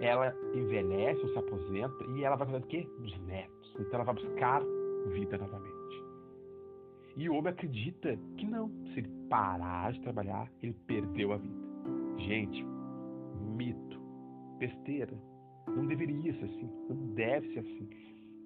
ela 0.00 0.34
envelhece 0.54 1.20
ou 1.20 1.28
se 1.28 1.38
aposenta 1.38 2.04
e 2.16 2.24
ela 2.24 2.36
vai 2.36 2.46
fazer 2.46 2.64
o 2.64 2.66
quê? 2.66 2.88
Dos 2.98 3.18
netos. 3.26 3.76
Então 3.78 3.94
ela 3.94 4.04
vai 4.04 4.14
buscar 4.14 4.62
vida 5.14 5.38
novamente. 5.38 5.81
E 7.16 7.28
homem 7.28 7.52
acredita 7.52 8.18
que 8.36 8.46
não. 8.46 8.68
Se 8.92 9.00
ele 9.00 9.10
parar 9.28 9.92
de 9.92 10.00
trabalhar, 10.00 10.50
ele 10.62 10.74
perdeu 10.86 11.32
a 11.32 11.36
vida. 11.36 11.62
Gente, 12.18 12.64
mito, 13.56 14.00
besteira. 14.58 15.16
Não 15.68 15.86
deveria 15.86 16.32
ser 16.34 16.44
assim. 16.44 16.70
Não 16.88 17.14
deve 17.14 17.52
ser 17.52 17.60
assim. 17.60 17.88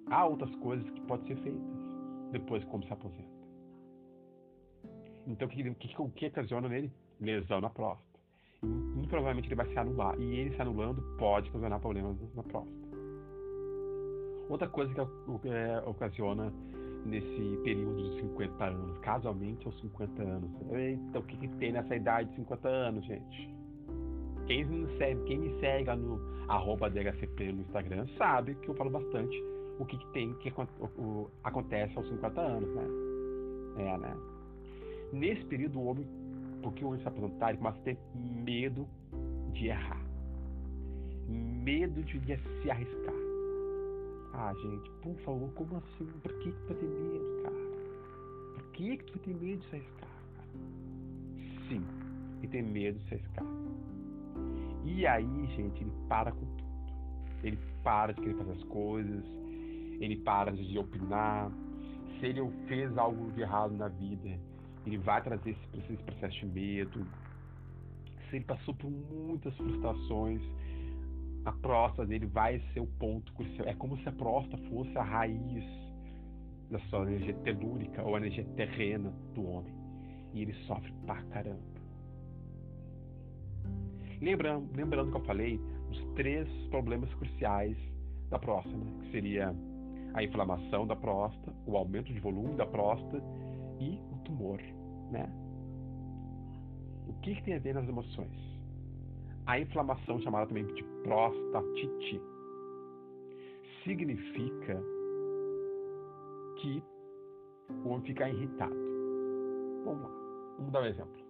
Há 0.09 0.25
outras 0.25 0.53
coisas 0.55 0.89
que 0.89 1.01
podem 1.01 1.27
ser 1.27 1.43
feitas 1.43 1.77
depois 2.31 2.63
como 2.65 2.83
se 2.85 2.93
aposenta. 2.93 3.37
Então, 5.25 5.47
o 5.47 5.51
que, 5.51 5.63
que, 5.63 6.01
o 6.01 6.09
que 6.09 6.27
ocasiona 6.27 6.69
nele? 6.69 6.91
Lesão 7.19 7.59
na 7.59 7.69
próstata. 7.69 8.07
E, 8.63 9.07
provavelmente 9.07 9.47
ele 9.47 9.55
vai 9.55 9.67
se 9.67 9.77
anular. 9.77 10.19
E 10.19 10.23
ele 10.23 10.55
se 10.55 10.61
anulando 10.61 11.01
pode 11.17 11.49
ocasionar 11.49 11.79
problemas 11.79 12.17
na 12.33 12.43
próstata. 12.43 12.87
Outra 14.49 14.69
coisa 14.69 14.93
que 14.93 15.49
é, 15.49 15.79
ocasiona 15.85 16.53
nesse 17.07 17.59
período 17.63 18.11
de 18.11 18.21
50 18.21 18.65
anos, 18.65 18.97
casualmente 18.99 19.65
aos 19.65 19.79
50 19.79 20.21
anos. 20.21 20.49
Eita, 20.71 21.19
o 21.19 21.23
que, 21.23 21.37
que 21.37 21.47
tem 21.57 21.71
nessa 21.71 21.95
idade 21.95 22.29
de 22.29 22.35
50 22.35 22.67
anos, 22.67 23.05
gente? 23.05 23.55
Quem 24.45 24.65
me 24.65 24.97
segue, 24.97 25.23
quem 25.25 25.39
me 25.39 25.59
segue 25.59 25.87
lá 25.87 25.95
no 25.95 26.19
arroba 26.47 26.89
DHCP 26.89 27.51
no 27.51 27.61
Instagram 27.61 28.07
sabe 28.17 28.55
que 28.55 28.69
eu 28.69 28.75
falo 28.75 28.89
bastante 28.89 29.43
o 29.79 29.85
que, 29.85 29.97
que 29.97 30.07
tem 30.13 30.33
que 30.35 30.53
o, 30.79 30.85
o, 31.01 31.31
acontece 31.43 31.95
aos 31.97 32.07
50 32.07 32.41
anos, 32.41 32.69
né? 32.75 32.87
É, 33.77 33.97
né? 33.97 34.17
Nesse 35.13 35.45
período, 35.45 35.79
o 35.79 35.85
homem, 35.85 36.05
porque 36.61 36.83
o 36.83 36.87
homem 36.87 37.01
se 37.01 37.07
aposentar, 37.07 37.49
ele 37.49 37.59
começa 37.59 37.77
a 37.77 37.83
ter 37.83 37.97
medo 38.15 38.87
de 39.53 39.67
errar. 39.67 40.01
Medo 41.27 42.01
de 42.03 42.19
se 42.61 42.71
arriscar. 42.71 43.16
Ah, 44.39 44.53
gente, 44.53 44.87
por 45.01 45.15
favor, 45.21 45.51
como 45.53 45.77
assim? 45.77 46.05
Por 46.21 46.31
que, 46.37 46.51
que 46.51 46.59
tu 46.59 46.67
vai 46.67 46.77
ter 46.77 46.85
medo, 46.85 47.41
cara? 47.41 47.55
Por 48.53 48.71
que, 48.73 48.97
que 48.97 49.05
tu 49.05 49.13
vai 49.13 49.23
ter 49.23 49.33
medo 49.33 49.59
de 49.61 49.67
se 49.67 49.75
arriscar, 49.75 50.09
cara? 50.35 50.47
Sim, 51.67 51.83
ele 52.37 52.47
tem 52.47 52.61
medo 52.61 52.99
de 52.99 53.05
se 53.05 53.15
arriscar. 53.15 53.45
E 54.85 55.07
aí, 55.07 55.47
gente, 55.55 55.81
ele 55.81 55.91
para 56.07 56.31
com 56.31 56.45
tudo. 56.45 56.63
Ele 57.43 57.57
para 57.83 58.13
de 58.13 58.21
querer 58.21 58.37
fazer 58.37 58.51
as 58.51 58.63
coisas, 58.65 59.25
ele 59.99 60.17
para 60.17 60.51
de 60.51 60.77
opinar. 60.77 61.51
Se 62.19 62.27
ele 62.27 62.47
fez 62.67 62.95
algo 62.95 63.31
de 63.31 63.41
errado 63.41 63.73
na 63.73 63.87
vida, 63.87 64.39
ele 64.85 64.99
vai 64.99 65.19
trazer 65.23 65.57
esse 65.73 66.03
processo 66.03 66.39
de 66.41 66.45
medo. 66.45 67.07
Se 68.29 68.35
ele 68.35 68.45
passou 68.45 68.75
por 68.75 68.91
muitas 68.91 69.55
frustrações, 69.57 70.43
a 71.47 71.51
próstata 71.53 72.05
dele 72.05 72.25
vai 72.25 72.59
ser 72.73 72.81
o 72.81 72.85
ponto 72.85 73.31
crucial. 73.33 73.65
É 73.69 73.73
como 73.73 73.97
se 73.99 74.09
a 74.09 74.11
próstata 74.11 74.61
fosse 74.63 74.97
a 74.97 75.01
raiz 75.01 75.63
da 76.69 76.77
sua 76.89 77.03
energia 77.03 77.33
telúrica 77.35 78.03
ou 78.03 78.15
a 78.15 78.17
energia 78.17 78.43
terrena 78.57 79.13
do 79.33 79.47
homem. 79.47 79.73
E 80.33 80.41
ele 80.41 80.53
sofre 80.65 80.91
pra 81.05 81.23
caramba. 81.23 81.61
Lembrando, 84.21 84.75
lembrando 84.75 85.11
que 85.11 85.17
eu 85.17 85.23
falei 85.23 85.57
dos 85.87 86.03
três 86.15 86.49
problemas 86.69 87.13
cruciais 87.13 87.77
da 88.29 88.37
próstata, 88.37 88.75
né? 88.75 88.91
que 89.03 89.11
seria 89.11 89.55
a 90.15 90.23
inflamação 90.23 90.85
da 90.85 90.97
próstata, 90.97 91.55
o 91.65 91.77
aumento 91.77 92.11
de 92.11 92.19
volume 92.19 92.55
da 92.55 92.65
próstata 92.65 93.23
e 93.79 93.97
o 94.11 94.17
tumor, 94.25 94.59
né? 95.11 95.31
O 97.07 97.13
que, 97.21 97.35
que 97.35 97.43
tem 97.43 97.53
a 97.53 97.59
ver 97.59 97.73
nas 97.73 97.87
emoções? 97.87 98.56
A 99.47 99.57
inflamação, 99.57 100.19
chamada 100.19 100.45
também 100.47 100.65
de 100.65 100.83
prostatite, 101.03 102.21
significa 103.85 104.83
que 106.57 106.83
o 107.85 107.89
homem 107.89 108.05
fica 108.05 108.29
irritado. 108.29 108.75
Vamos 109.85 110.03
lá, 110.03 110.09
vamos 110.57 110.71
dar 110.73 110.81
um 110.81 110.85
exemplo. 110.85 111.27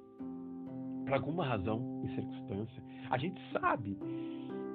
Por 1.05 1.13
alguma 1.13 1.45
razão 1.45 2.01
e 2.05 2.15
circunstância, 2.15 2.83
a 3.11 3.19
gente 3.19 3.39
sabe 3.51 3.95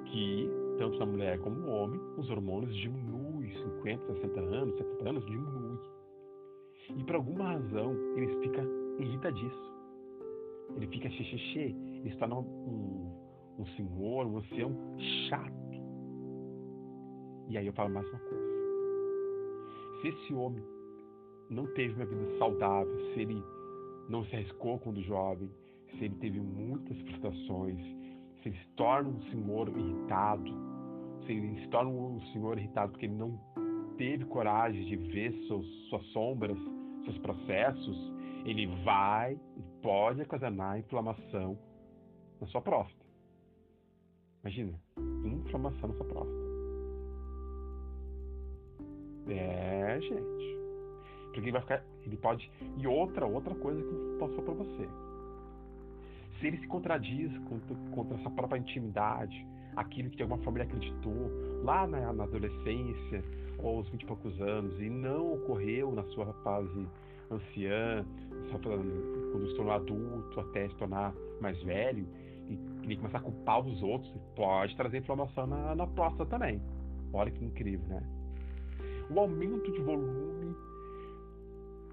que, 0.05 0.49
tanto 0.77 0.97
na 0.99 1.05
mulher 1.05 1.37
como 1.41 1.57
no 1.57 1.69
homem, 1.69 1.99
os 2.17 2.29
hormônios 2.29 2.73
diminuem 2.77 3.51
50, 3.51 4.13
60 4.21 4.39
anos, 4.39 4.77
70 4.77 5.09
anos, 5.09 5.25
diminui. 5.25 5.79
E 6.97 7.03
por 7.03 7.15
alguma 7.15 7.43
razão 7.43 7.93
ele 8.15 8.39
fica 8.41 8.63
irritadíssimo. 8.99 9.73
Ele 10.77 10.87
fica 10.87 11.09
xixi, 11.09 11.75
ele 11.99 12.09
se 12.09 12.17
um, 13.57 13.61
um 13.61 13.65
senhor, 13.75 14.25
um 14.27 14.37
ancião 14.37 14.71
chato. 15.29 15.53
E 17.49 17.57
aí 17.57 17.67
eu 17.67 17.73
falo 17.73 17.93
mais 17.93 18.07
uma 18.09 18.19
coisa. 18.19 18.43
Se 20.01 20.07
esse 20.09 20.33
homem 20.33 20.63
não 21.49 21.65
teve 21.73 21.93
uma 21.93 22.05
vida 22.05 22.37
saudável, 22.37 23.13
se 23.13 23.21
ele 23.21 23.43
não 24.09 24.23
se 24.25 24.35
arriscou 24.35 24.79
quando 24.79 25.01
jovem, 25.01 25.49
se 25.91 26.05
ele 26.05 26.15
teve 26.15 26.39
muitas 26.39 26.97
frustrações, 27.01 27.77
se 28.41 28.49
ele 28.49 28.57
se 28.57 28.67
torna 28.75 29.09
um 29.09 29.21
senhor 29.23 29.69
irritado, 29.69 30.51
se 31.25 31.31
ele 31.31 31.61
se 31.61 31.67
torna 31.69 31.89
um 31.89 32.21
senhor 32.33 32.57
irritado 32.57 32.91
porque 32.91 33.05
ele 33.05 33.15
não 33.15 33.39
teve 33.97 34.25
coragem 34.25 34.83
de 34.85 34.95
ver 34.95 35.31
seus, 35.47 35.65
suas 35.89 36.05
sombras, 36.07 36.57
seus 37.05 37.17
processos, 37.19 38.13
ele 38.45 38.67
vai 38.83 39.33
e 39.33 39.61
pode 39.81 40.21
ocasionar 40.21 40.79
inflamação 40.79 41.57
na 42.41 42.47
sua 42.47 42.61
próstata. 42.61 43.02
Imagina, 44.43 44.73
inflamação 45.23 45.89
na 45.89 45.95
sua 45.95 46.05
próstata. 46.05 46.43
É, 49.29 49.99
gente. 50.01 50.57
Porque 51.25 51.39
ele 51.39 51.51
vai 51.51 51.61
ficar. 51.61 51.83
Ele 52.05 52.17
pode. 52.17 52.51
E 52.77 52.85
outra, 52.85 53.25
outra 53.25 53.55
coisa 53.55 53.81
que 53.81 54.19
falar 54.19 54.41
pra 54.41 54.53
você. 54.53 54.89
Se 56.39 56.47
ele 56.47 56.57
se 56.57 56.67
contradiz 56.67 57.31
contra, 57.47 57.75
contra 57.95 58.17
essa 58.17 58.29
própria 58.31 58.59
intimidade, 58.59 59.47
aquilo 59.77 60.09
que 60.09 60.21
alguma 60.21 60.41
ele 60.51 60.63
acreditou 60.63 61.31
lá 61.63 61.87
na, 61.87 62.11
na 62.11 62.25
adolescência, 62.25 63.23
ou 63.59 63.77
aos 63.77 63.89
20 63.89 64.01
e 64.01 64.05
poucos 64.05 64.41
anos 64.41 64.77
e 64.81 64.89
não 64.89 65.35
ocorreu 65.35 65.91
na 65.93 66.03
sua 66.05 66.33
fase 66.43 66.87
anciã, 67.31 68.05
quando 68.51 69.47
se 69.47 69.55
tornou 69.55 69.73
adulto 69.73 70.39
até 70.39 70.67
se 70.67 70.75
tornar 70.75 71.13
mais 71.39 71.61
velho, 71.63 72.05
ele 72.85 72.97
começar 72.97 73.19
a 73.19 73.21
culpar 73.21 73.59
os 73.65 73.81
outros, 73.81 74.11
pode 74.35 74.75
trazer 74.75 74.99
inflamação 74.99 75.47
na, 75.47 75.75
na 75.75 75.87
próstata 75.87 76.25
também. 76.25 76.61
Olha 77.13 77.31
que 77.31 77.43
incrível, 77.43 77.87
né? 77.87 78.03
O 79.09 79.19
aumento 79.19 79.71
de 79.71 79.81
volume 79.81 80.55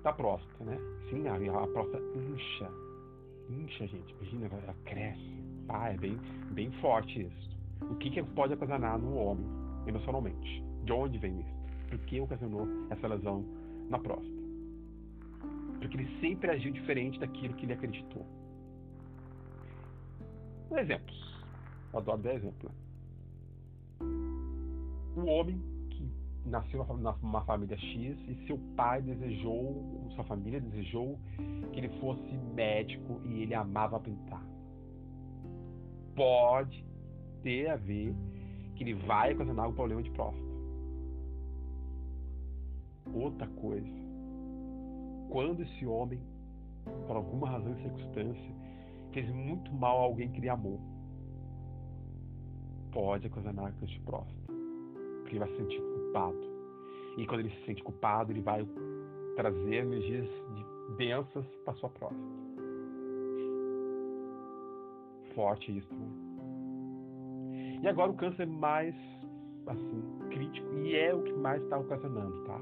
da 0.02 0.12
próstata, 0.12 0.64
né? 0.64 0.78
Sim, 1.10 1.28
a, 1.28 1.34
a 1.34 1.66
próstata 1.66 2.02
incha. 2.16 2.70
Incha, 3.50 3.86
gente. 3.86 4.14
Imagina, 4.14 4.46
ela 4.46 4.74
cresce. 4.84 5.44
Ah, 5.68 5.90
é 5.92 5.96
bem, 5.96 6.18
bem 6.52 6.70
forte 6.80 7.22
isso. 7.22 7.50
O 7.82 7.96
que, 7.96 8.10
que 8.10 8.22
pode 8.22 8.54
ocasionar 8.54 8.98
no 8.98 9.14
homem, 9.16 9.46
emocionalmente? 9.86 10.64
De 10.84 10.92
onde 10.92 11.18
vem 11.18 11.40
isso? 11.40 11.60
por 11.90 11.98
que 12.00 12.20
ocasionou 12.20 12.66
essa 12.88 13.08
lesão 13.08 13.44
na 13.90 13.98
próstata. 13.98 14.40
Porque 15.80 15.96
ele 15.96 16.20
sempre 16.20 16.50
agiu 16.50 16.72
diferente 16.72 17.18
daquilo 17.18 17.54
que 17.54 17.66
ele 17.66 17.72
acreditou. 17.72 18.24
Exemplos. 20.78 21.44
Adoro 21.92 22.22
dar 22.22 22.34
exemplo. 22.34 22.70
Né? 22.70 24.06
Um 25.16 25.28
homem 25.28 25.60
que 25.90 26.08
nasceu 26.46 26.84
numa 26.84 27.42
família 27.44 27.76
X 27.76 28.18
e 28.28 28.46
seu 28.46 28.58
pai 28.76 29.02
desejou, 29.02 30.08
sua 30.14 30.24
família 30.24 30.60
desejou 30.60 31.18
que 31.72 31.80
ele 31.80 31.88
fosse 32.00 32.32
médico 32.54 33.20
e 33.24 33.42
ele 33.42 33.54
amava 33.54 33.98
pintar. 33.98 34.44
Pode 36.14 36.84
ter 37.42 37.68
a 37.68 37.76
ver 37.76 38.14
que 38.76 38.84
ele 38.84 38.94
vai 38.94 39.34
ocasionar 39.34 39.68
um 39.68 39.74
problema 39.74 40.02
de 40.02 40.10
próstata 40.10 40.50
outra 43.14 43.46
coisa. 43.48 44.00
quando 45.30 45.62
esse 45.62 45.86
homem, 45.86 46.18
por 47.06 47.14
alguma 47.14 47.48
razão 47.48 47.72
e 47.72 47.82
circunstância, 47.82 48.54
fez 49.12 49.28
muito 49.30 49.72
mal 49.72 50.00
a 50.00 50.02
alguém 50.02 50.30
que 50.30 50.38
ele 50.38 50.48
amou, 50.48 50.80
pode 52.92 53.26
ocasionar 53.26 53.72
câncer 53.74 53.86
de 53.86 54.00
próstata, 54.00 54.52
porque 55.20 55.32
ele 55.32 55.38
vai 55.40 55.48
se 55.48 55.56
sentir 55.56 55.80
culpado. 55.80 56.50
E 57.16 57.26
quando 57.26 57.40
ele 57.40 57.50
se 57.50 57.66
sente 57.66 57.82
culpado, 57.82 58.32
ele 58.32 58.40
vai 58.40 58.66
trazer 59.36 59.74
energias 59.74 60.28
densas 60.96 61.44
para 61.64 61.74
sua 61.74 61.88
próstata. 61.90 62.40
Forte 65.34 65.76
isso, 65.76 65.94
né? 65.94 66.30
E 67.82 67.88
agora 67.88 68.10
o 68.10 68.14
câncer 68.14 68.46
mais 68.46 68.94
assim 69.66 70.02
crítico 70.30 70.74
e 70.78 70.94
é 70.94 71.14
o 71.14 71.22
que 71.22 71.32
mais 71.32 71.62
está 71.62 71.78
ocasionando, 71.78 72.44
tá? 72.44 72.60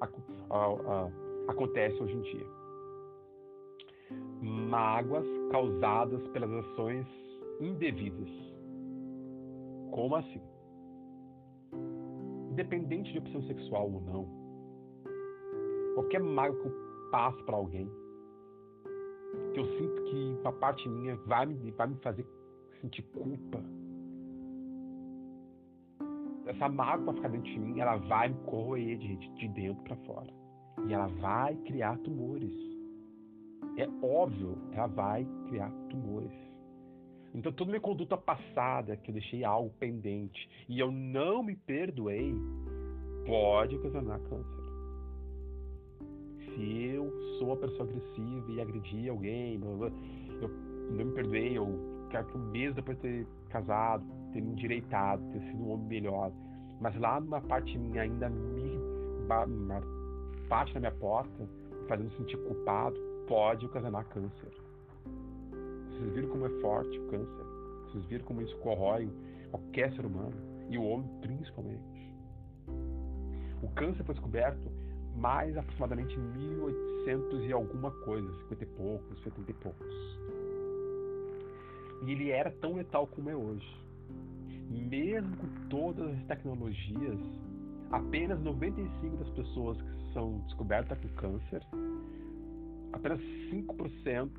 A, 0.00 0.08
a, 0.50 0.66
a, 0.66 1.10
acontece 1.48 2.00
hoje 2.02 2.14
em 2.14 2.20
dia. 2.22 2.46
Mágoas 4.40 5.26
causadas 5.50 6.26
pelas 6.28 6.50
ações 6.50 7.06
indevidas. 7.60 8.28
Como 9.90 10.16
assim? 10.16 10.40
Independente 12.50 13.12
de 13.12 13.18
opção 13.18 13.42
sexual 13.42 13.92
ou 13.92 14.00
não, 14.00 14.26
qualquer 15.94 16.20
mágoa 16.20 16.58
que 16.60 16.66
eu 16.68 17.10
passo 17.10 17.42
para 17.44 17.56
alguém, 17.56 17.90
que 19.52 19.60
eu 19.60 19.66
sinto 19.78 20.02
que 20.04 20.38
uma 20.40 20.52
parte 20.52 20.88
minha 20.88 21.16
vai 21.26 21.46
me, 21.46 21.70
vai 21.72 21.86
me 21.86 21.96
fazer 21.96 22.26
sentir 22.80 23.02
culpa, 23.02 23.62
essa 26.46 26.68
mágoa 26.68 27.14
ficar 27.14 27.28
dentro 27.28 27.50
de 27.50 27.58
mim, 27.58 27.80
ela 27.80 27.96
vai 27.96 28.28
me 28.28 28.36
corroer 28.46 28.96
de, 28.98 29.16
de 29.16 29.48
dentro 29.48 29.82
para 29.84 29.96
fora. 29.96 30.32
E 30.86 30.92
ela 30.92 31.08
vai 31.08 31.56
criar 31.56 31.98
tumores. 31.98 32.52
É 33.78 33.88
óbvio, 34.02 34.56
ela 34.72 34.86
vai 34.86 35.26
criar 35.48 35.70
tumores. 35.90 36.32
Então, 37.34 37.52
toda 37.52 37.70
minha 37.70 37.80
conduta 37.80 38.16
passada, 38.16 38.96
que 38.96 39.10
eu 39.10 39.12
deixei 39.12 39.44
algo 39.44 39.70
pendente 39.78 40.48
e 40.68 40.80
eu 40.80 40.90
não 40.90 41.42
me 41.42 41.54
perdoei, 41.54 42.34
pode 43.26 43.76
ocasionar 43.76 44.18
câncer. 44.20 44.66
Se 46.54 46.84
eu 46.94 47.12
sou 47.38 47.52
a 47.52 47.56
pessoa 47.56 47.82
agressiva 47.82 48.52
e 48.52 48.60
agredi 48.60 49.08
alguém, 49.10 49.60
eu 49.62 50.48
não 50.90 51.04
me 51.04 51.12
perdoei, 51.12 51.58
eu 51.58 51.68
quero 52.10 52.26
que 52.28 52.38
mesmo 52.38 52.76
depois 52.76 52.96
de 52.98 53.02
ter 53.02 53.26
casado, 53.50 54.02
ter 54.32 54.40
me 54.40 54.52
endireitado, 54.52 55.22
ter 55.32 55.40
sido 55.40 55.62
um 55.62 55.72
homem 55.72 55.86
melhor, 55.86 56.32
mas 56.80 56.98
lá 56.98 57.20
numa 57.20 57.42
parte 57.42 57.76
minha 57.76 58.02
ainda 58.02 58.30
me 58.30 58.78
bate 60.48 60.72
na 60.72 60.80
minha 60.80 60.92
porta, 60.92 61.48
fazendo 61.88 62.10
sentir 62.16 62.38
culpado, 62.38 62.96
pode 63.26 63.66
ocasionar 63.66 64.04
câncer. 64.06 64.52
Vocês 65.90 66.12
viram 66.12 66.28
como 66.28 66.46
é 66.46 66.50
forte 66.60 66.98
o 66.98 67.06
câncer? 67.08 67.44
Vocês 67.86 68.04
viram 68.06 68.24
como 68.24 68.42
isso 68.42 68.56
corrói 68.58 69.08
qualquer 69.50 69.92
ser 69.92 70.04
humano? 70.04 70.34
E 70.68 70.78
o 70.78 70.84
homem 70.84 71.08
principalmente. 71.20 72.14
O 73.62 73.68
câncer 73.74 74.04
foi 74.04 74.14
descoberto 74.14 74.70
mais 75.16 75.56
aproximadamente 75.56 76.18
1800 76.18 77.44
e 77.46 77.52
alguma 77.52 77.90
coisa, 77.90 78.28
50 78.42 78.64
e 78.64 78.66
poucos, 78.66 79.22
70 79.22 79.50
e 79.50 79.54
poucos. 79.54 80.18
E 82.04 82.12
ele 82.12 82.30
era 82.30 82.50
tão 82.50 82.74
letal 82.74 83.06
como 83.06 83.30
é 83.30 83.36
hoje. 83.36 83.66
Mesmo 84.68 85.36
com 85.36 85.68
todas 85.68 86.12
as 86.12 86.22
tecnologias, 86.24 87.18
apenas 87.90 88.40
95 88.40 89.16
das 89.16 89.30
pessoas 89.30 89.80
que 89.80 90.12
são 90.12 90.38
descobertas 90.40 90.98
com 90.98 91.08
câncer, 91.08 91.62
apenas 92.96 93.20
5% 93.50 94.30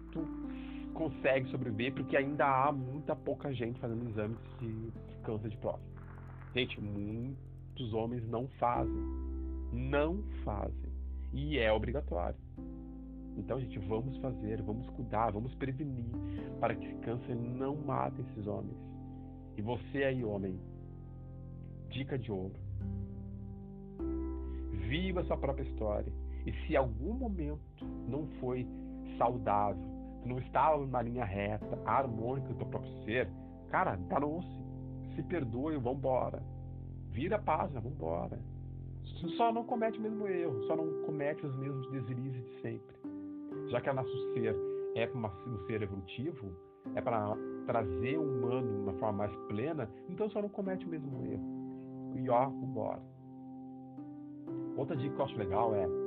consegue 0.94 1.50
sobreviver 1.50 1.94
porque 1.94 2.18
ainda 2.18 2.46
há 2.46 2.72
muita 2.72 3.16
pouca 3.16 3.54
gente 3.54 3.80
fazendo 3.80 4.10
exames 4.10 4.38
de 4.60 4.92
câncer 5.24 5.50
de 5.50 5.58
próstata. 5.58 5.86
Gente, 6.56 6.82
muitos 6.82 7.94
homens 7.94 8.28
não 8.28 8.48
fazem. 8.60 9.04
Não 9.72 10.24
fazem. 10.44 10.92
E 11.34 11.60
é 11.60 11.72
obrigatório. 11.72 12.36
Então, 13.38 13.60
gente, 13.60 13.78
vamos 13.80 14.18
fazer, 14.18 14.62
vamos 14.64 14.90
cuidar, 14.92 15.32
vamos 15.32 15.54
prevenir 15.56 16.10
para 16.60 16.76
que 16.76 16.86
esse 16.86 16.96
câncer 17.02 17.36
não 17.36 17.76
mate 17.76 18.20
esses 18.22 18.48
homens. 18.48 18.78
E 19.56 19.62
você 19.62 20.04
aí, 20.04 20.24
homem, 20.24 20.60
dica 21.90 22.18
de 22.18 22.32
ouro. 22.32 22.56
Viva 24.88 25.22
a 25.22 25.26
sua 25.26 25.38
própria 25.38 25.64
história. 25.64 26.12
E 26.48 26.54
se 26.66 26.78
algum 26.78 27.14
momento 27.14 27.60
não 28.08 28.26
foi 28.40 28.66
saudável, 29.18 29.84
não 30.26 30.40
estava 30.40 30.88
na 30.88 31.02
linha 31.02 31.26
reta, 31.26 31.78
harmônica 31.86 32.48
do 32.48 32.56
teu 32.56 32.68
próprio 32.68 33.04
ser, 33.04 33.30
cara, 33.70 33.98
danou-se. 34.08 34.48
Se 35.14 35.24
perdoe, 35.24 35.76
vambora. 35.78 36.42
Vira 37.12 37.38
página, 37.38 37.82
vambora. 37.82 38.40
Só 39.36 39.52
não 39.52 39.66
comete 39.66 40.00
o 40.00 40.02
mesmo 40.02 40.26
erro, 40.26 40.64
só 40.68 40.76
não 40.78 41.04
comete 41.04 41.46
os 41.46 41.54
mesmos 41.58 41.92
deslizes 41.92 42.42
de 42.42 42.62
sempre. 42.62 42.96
Já 43.70 43.82
que 43.82 43.90
o 43.90 43.94
nosso 43.94 44.34
ser 44.34 44.56
é 44.96 45.10
um 45.14 45.66
ser 45.66 45.82
evolutivo, 45.82 46.54
é 46.96 47.02
para 47.02 47.36
trazer 47.66 48.18
o 48.18 48.22
humano 48.22 48.72
de 48.72 48.80
uma 48.84 48.94
forma 48.94 49.18
mais 49.18 49.36
plena, 49.48 49.90
então 50.08 50.30
só 50.30 50.42
não 50.42 50.50
comete 50.50 50.86
o 50.86 50.90
mesmo 50.90 51.26
erro. 51.26 51.44
E 52.16 52.30
ó, 52.30 52.46
vambora. 52.46 53.02
Outra 54.78 54.96
dica 54.96 55.14
que 55.14 55.22
eu 55.22 55.26
acho 55.26 55.38
legal 55.38 55.76
é 55.76 56.07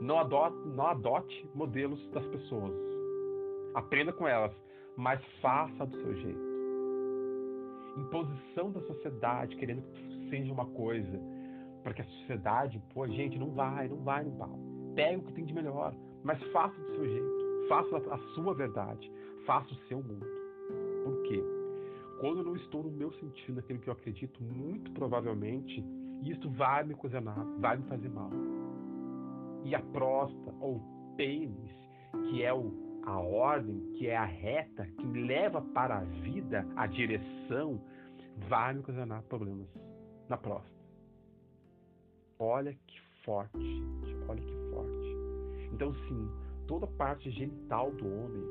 não 0.00 0.18
adote, 0.18 0.56
não 0.68 0.86
adote 0.86 1.50
modelos 1.54 2.00
das 2.10 2.24
pessoas. 2.26 2.72
Aprenda 3.74 4.12
com 4.12 4.26
elas, 4.26 4.52
mas 4.96 5.20
faça 5.40 5.86
do 5.86 5.96
seu 6.00 6.14
jeito. 6.16 6.54
Imposição 7.98 8.70
da 8.70 8.80
sociedade, 8.82 9.56
querendo 9.56 9.82
que 9.82 10.30
seja 10.30 10.52
uma 10.52 10.66
coisa, 10.66 11.20
porque 11.82 12.02
a 12.02 12.04
sociedade, 12.04 12.82
pô, 12.92 13.06
gente, 13.08 13.38
não 13.38 13.50
vai, 13.50 13.88
não 13.88 13.98
vai 13.98 14.24
no 14.24 14.32
pau. 14.32 14.58
Pega 14.94 15.18
o 15.18 15.22
que 15.22 15.32
tem 15.32 15.44
de 15.44 15.54
melhor, 15.54 15.94
mas 16.22 16.42
faça 16.52 16.80
do 16.80 16.94
seu 16.94 17.04
jeito. 17.04 17.68
Faça 17.68 17.96
a 17.96 18.18
sua 18.34 18.54
verdade. 18.54 19.10
Faça 19.46 19.72
o 19.72 19.76
seu 19.88 20.02
mundo. 20.02 20.26
Por 21.04 21.22
quê? 21.24 21.42
Quando 22.20 22.38
eu 22.38 22.44
não 22.44 22.56
estou 22.56 22.82
no 22.82 22.90
meu 22.90 23.12
sentido, 23.12 23.56
naquilo 23.56 23.80
que 23.80 23.88
eu 23.88 23.92
acredito, 23.92 24.42
muito 24.42 24.90
provavelmente, 24.92 25.84
isto 26.22 26.48
vai 26.50 26.84
me 26.84 26.94
cozenar, 26.94 27.44
vai 27.58 27.76
me 27.76 27.84
fazer 27.84 28.08
mal. 28.08 28.30
E 29.64 29.74
a 29.74 29.80
próstata, 29.80 30.54
ou 30.60 30.80
pênis, 31.16 31.72
que 32.28 32.42
é 32.42 32.52
o, 32.52 32.72
a 33.06 33.18
ordem, 33.18 33.80
que 33.94 34.06
é 34.06 34.16
a 34.16 34.24
reta, 34.24 34.86
que 34.86 35.06
leva 35.06 35.60
para 35.60 35.98
a 35.98 36.04
vida, 36.04 36.66
a 36.76 36.86
direção, 36.86 37.80
vai 38.48 38.74
me 38.74 38.80
ocasionar 38.80 39.22
problemas 39.22 39.68
na 40.28 40.36
próstata. 40.36 40.74
Olha 42.38 42.74
que 42.86 43.00
forte. 43.24 43.82
Olha 44.28 44.40
que 44.40 44.70
forte. 44.70 45.04
Então, 45.72 45.94
sim, 45.94 46.28
toda 46.66 46.86
parte 46.86 47.30
genital 47.30 47.90
do 47.92 48.06
homem, 48.06 48.44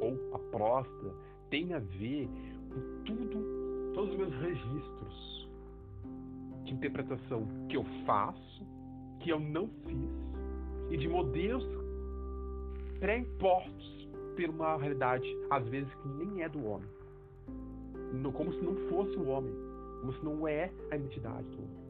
ou 0.00 0.34
a 0.34 0.38
próstata, 0.50 1.14
tem 1.50 1.72
a 1.74 1.78
ver 1.78 2.28
com 2.68 3.04
tudo, 3.04 3.92
todos 3.94 4.10
os 4.10 4.16
meus 4.16 4.34
registros 4.34 5.48
de 6.64 6.74
interpretação 6.74 7.46
que 7.68 7.76
eu 7.76 7.84
faço, 8.06 8.66
que 9.20 9.30
eu 9.30 9.40
não 9.40 9.68
fiz, 9.86 10.29
e 10.90 10.96
de 10.96 11.08
modelos 11.08 11.64
pré-impostos 12.98 14.08
por 14.36 14.48
uma 14.50 14.76
realidade, 14.76 15.26
às 15.50 15.66
vezes, 15.68 15.92
que 15.94 16.08
nem 16.08 16.42
é 16.42 16.48
do 16.48 16.64
homem. 16.64 16.88
Como 18.34 18.52
se 18.52 18.60
não 18.60 18.74
fosse 18.88 19.16
o 19.16 19.28
homem, 19.28 19.54
como 20.00 20.12
se 20.12 20.24
não 20.24 20.48
é 20.48 20.70
a 20.90 20.96
identidade 20.96 21.46
do 21.48 21.58
homem. 21.58 21.80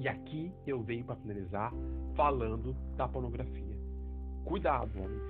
E 0.00 0.08
aqui 0.08 0.52
eu 0.66 0.82
venho 0.82 1.04
para 1.04 1.16
finalizar 1.16 1.72
falando 2.16 2.74
da 2.96 3.06
pornografia. 3.06 3.76
Cuidado, 4.44 4.90
homens. 4.98 5.22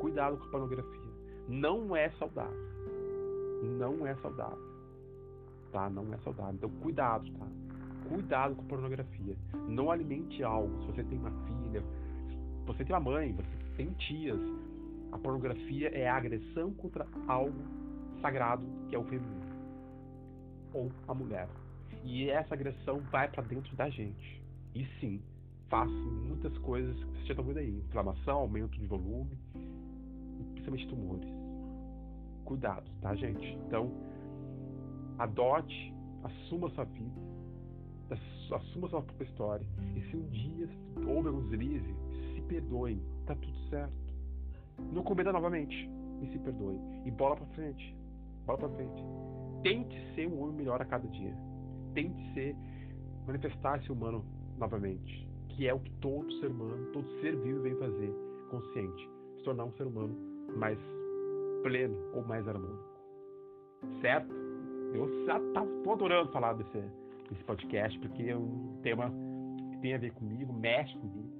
Cuidado 0.00 0.36
com 0.36 0.44
a 0.44 0.48
pornografia. 0.48 1.10
Não 1.48 1.94
é 1.94 2.10
saudável. 2.18 2.66
Não 3.78 4.06
é 4.06 4.14
saudável. 4.16 4.58
Tá? 5.72 5.88
Não 5.88 6.12
é 6.12 6.18
saudável. 6.18 6.54
Então, 6.54 6.70
cuidado, 6.82 7.30
tá? 7.32 7.46
Cuidado 8.08 8.54
com 8.54 8.64
pornografia. 8.64 9.36
Não 9.68 9.90
alimente 9.90 10.42
algo. 10.42 10.80
Se 10.82 10.92
você 10.92 11.04
tem 11.04 11.18
uma 11.18 11.30
filha, 11.30 11.82
você 12.66 12.84
tem 12.84 12.94
uma 12.94 13.00
mãe, 13.00 13.32
você 13.32 13.76
tem 13.76 13.90
tias, 13.92 14.38
a 15.12 15.18
pornografia 15.18 15.88
é 15.88 16.08
a 16.08 16.16
agressão 16.16 16.72
contra 16.74 17.06
algo 17.26 17.58
sagrado 18.20 18.64
que 18.88 18.94
é 18.94 18.98
o 18.98 19.04
feminino 19.04 19.46
ou 20.72 20.90
a 21.08 21.14
mulher. 21.14 21.48
E 22.04 22.28
essa 22.28 22.54
agressão 22.54 23.00
vai 23.10 23.28
para 23.28 23.42
dentro 23.42 23.74
da 23.76 23.88
gente. 23.88 24.42
E 24.74 24.86
sim, 25.00 25.20
faz 25.68 25.90
muitas 25.90 26.56
coisas 26.58 26.94
que 26.96 27.04
você 27.04 27.26
já 27.26 27.32
está 27.32 27.42
vendo 27.42 27.58
aí: 27.58 27.78
inflamação, 27.78 28.38
aumento 28.38 28.78
de 28.78 28.86
volume, 28.86 29.38
principalmente 30.52 30.86
tumores. 30.88 31.28
Cuidado, 32.44 32.88
tá, 33.00 33.14
gente? 33.14 33.46
Então, 33.66 33.90
adote, 35.18 35.92
assuma 36.22 36.70
sua 36.70 36.84
vida, 36.84 37.20
assuma 38.54 38.88
sua 38.88 39.02
própria 39.02 39.26
história. 39.26 39.66
E 39.94 40.00
se 40.02 40.16
um 40.16 40.28
dia 40.28 40.68
houve 41.06 41.28
algum 41.28 41.42
deslize, 41.48 41.94
perdoe. 42.48 43.00
Tá 43.26 43.34
tudo 43.34 43.56
certo. 43.68 44.14
Não 44.92 45.02
cometa 45.02 45.32
novamente. 45.32 45.88
E 46.22 46.26
se 46.28 46.38
perdoe. 46.38 46.78
E 47.04 47.10
bola 47.10 47.36
pra 47.36 47.46
frente. 47.46 47.96
Bola 48.46 48.58
pra 48.58 48.68
frente. 48.70 49.04
Tente 49.62 50.14
ser 50.14 50.28
um 50.28 50.42
homem 50.42 50.56
melhor 50.56 50.80
a 50.80 50.84
cada 50.84 51.06
dia. 51.08 51.34
Tente 51.94 52.34
ser, 52.34 52.56
manifestar 53.26 53.78
esse 53.78 53.90
humano 53.90 54.24
novamente. 54.58 55.26
Que 55.48 55.66
é 55.66 55.74
o 55.74 55.80
que 55.80 55.90
todo 56.00 56.30
ser 56.34 56.48
humano, 56.48 56.92
todo 56.92 57.08
ser 57.20 57.36
vivo 57.36 57.62
vem 57.62 57.74
fazer. 57.76 58.12
Consciente. 58.50 59.10
Se 59.38 59.42
tornar 59.44 59.64
um 59.64 59.72
ser 59.72 59.86
humano 59.86 60.16
mais 60.56 60.78
pleno 61.62 61.96
ou 62.14 62.24
mais 62.24 62.46
harmônico. 62.46 62.84
Certo? 64.00 64.32
Eu 64.94 65.26
já 65.26 65.40
tô 65.82 65.92
adorando 65.92 66.30
falar 66.30 66.54
desse, 66.54 66.82
desse 67.30 67.44
podcast, 67.44 67.98
porque 67.98 68.24
é 68.24 68.36
um 68.36 68.78
tema 68.82 69.12
que 69.72 69.78
tem 69.78 69.94
a 69.94 69.98
ver 69.98 70.12
comigo, 70.12 70.52
mexe 70.52 70.96
comigo. 70.98 71.30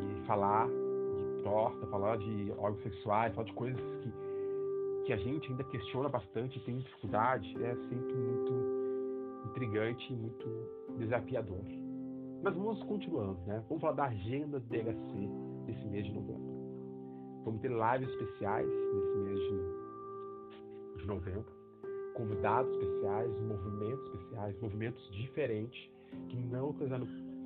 E 0.00 0.26
falar 0.26 0.66
de 0.66 1.42
próstata, 1.42 1.86
falar 1.86 2.18
de 2.18 2.52
órgãos 2.52 2.82
sexuais, 2.82 3.34
falar 3.34 3.46
de 3.46 3.54
coisas 3.54 3.80
que, 4.02 4.12
que 5.06 5.12
a 5.12 5.16
gente 5.16 5.50
ainda 5.50 5.64
questiona 5.64 6.08
bastante, 6.08 6.60
tem 6.60 6.78
dificuldade, 6.78 7.46
é 7.64 7.74
sempre 7.74 8.14
muito 8.14 8.52
intrigante 9.50 10.12
e 10.12 10.16
muito 10.16 10.46
desafiador. 10.98 11.64
Mas 12.42 12.54
vamos 12.54 12.82
continuando, 12.84 13.40
né? 13.46 13.64
Vamos 13.68 13.80
falar 13.80 13.94
da 13.94 14.04
agenda 14.04 14.60
do 14.60 14.66
DHC 14.66 15.28
nesse 15.66 15.84
mês 15.86 16.06
de 16.06 16.12
novembro. 16.12 16.58
Vamos 17.44 17.60
ter 17.60 17.70
lives 17.70 18.08
especiais 18.10 18.68
nesse 18.68 19.16
mês 19.18 19.40
de, 19.40 21.00
de 21.00 21.06
novembro 21.06 21.57
convidados 22.18 22.70
especiais, 22.76 23.30
movimentos 23.42 24.04
especiais, 24.12 24.60
movimentos 24.60 25.10
diferentes 25.12 25.90
que 26.28 26.36
não 26.36 26.74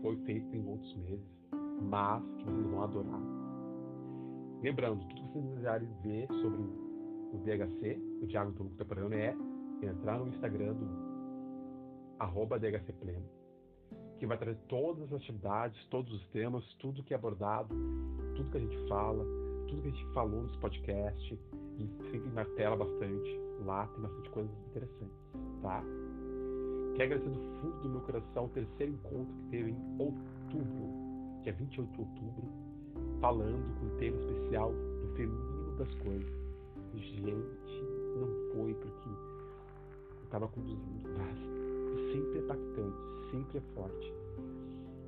foi 0.01 0.17
feito 0.25 0.57
em 0.57 0.67
outros 0.67 0.97
meses, 0.97 1.25
mas 1.83 2.25
que 2.39 2.45
vocês 2.45 2.67
vão 2.67 2.83
adorar. 2.83 3.21
Lembrando, 4.63 5.01
tudo 5.09 5.15
que 5.15 5.33
vocês 5.33 5.45
desejarem 5.45 5.89
ver 6.03 6.27
sobre 6.29 6.63
o 6.63 7.39
DHC, 7.45 8.01
o 8.23 8.27
Diálogo 8.27 8.57
do 8.57 8.71
Contemporâneo, 8.71 9.19
é 9.19 9.37
entrar 9.87 10.19
no 10.19 10.29
Instagram 10.29 10.75
do 10.75 10.89
arroba 12.19 12.59
DHC 12.59 12.93
Pleno, 13.01 13.29
que 14.19 14.27
vai 14.27 14.39
trazer 14.39 14.59
todas 14.69 15.03
as 15.05 15.13
atividades, 15.15 15.85
todos 15.89 16.13
os 16.15 16.27
temas, 16.29 16.65
tudo 16.75 17.03
que 17.03 17.13
é 17.13 17.17
abordado, 17.17 17.75
tudo 18.37 18.51
que 18.51 18.57
a 18.57 18.61
gente 18.61 18.89
fala, 18.89 19.25
tudo 19.69 19.83
que 19.83 19.89
a 19.89 19.91
gente 19.91 20.13
falou 20.15 20.45
nesse 20.45 20.59
podcast, 20.59 21.39
e 21.79 22.11
sempre 22.11 22.31
martela 22.31 22.77
bastante 22.77 23.52
Lá 23.65 23.87
tem 23.87 24.03
bastante 24.03 24.31
coisas 24.31 24.53
interessantes, 24.71 25.17
tá? 25.63 25.83
Quero 26.97 27.15
agradecer 27.15 27.31
do 27.31 27.61
fundo 27.61 27.83
do 27.83 27.89
meu 27.89 28.01
coração 28.01 28.45
o 28.45 28.49
terceiro 28.49 28.93
encontro 28.93 29.35
que 29.35 29.51
teve 29.51 29.71
em 29.71 29.97
outubro, 29.99 31.43
dia 31.43 31.53
28 31.53 31.93
de 31.93 32.01
outubro, 32.01 32.49
falando 33.21 33.81
com 33.81 33.87
um 33.87 33.99
tema 33.99 34.19
especial 34.19 34.73
do 34.73 35.15
feminino 35.17 35.77
das 35.79 35.95
coisas. 35.97 36.43
Gente, 36.95 37.33
não 38.19 38.29
foi 38.53 38.75
porque 38.75 39.09
eu 39.09 40.25
estava 40.25 40.49
conduzindo, 40.49 41.09
mas 41.17 42.13
sempre 42.13 42.39
é 42.39 42.43
impactante, 42.43 43.31
sempre 43.31 43.59
é 43.59 43.61
forte. 43.75 44.15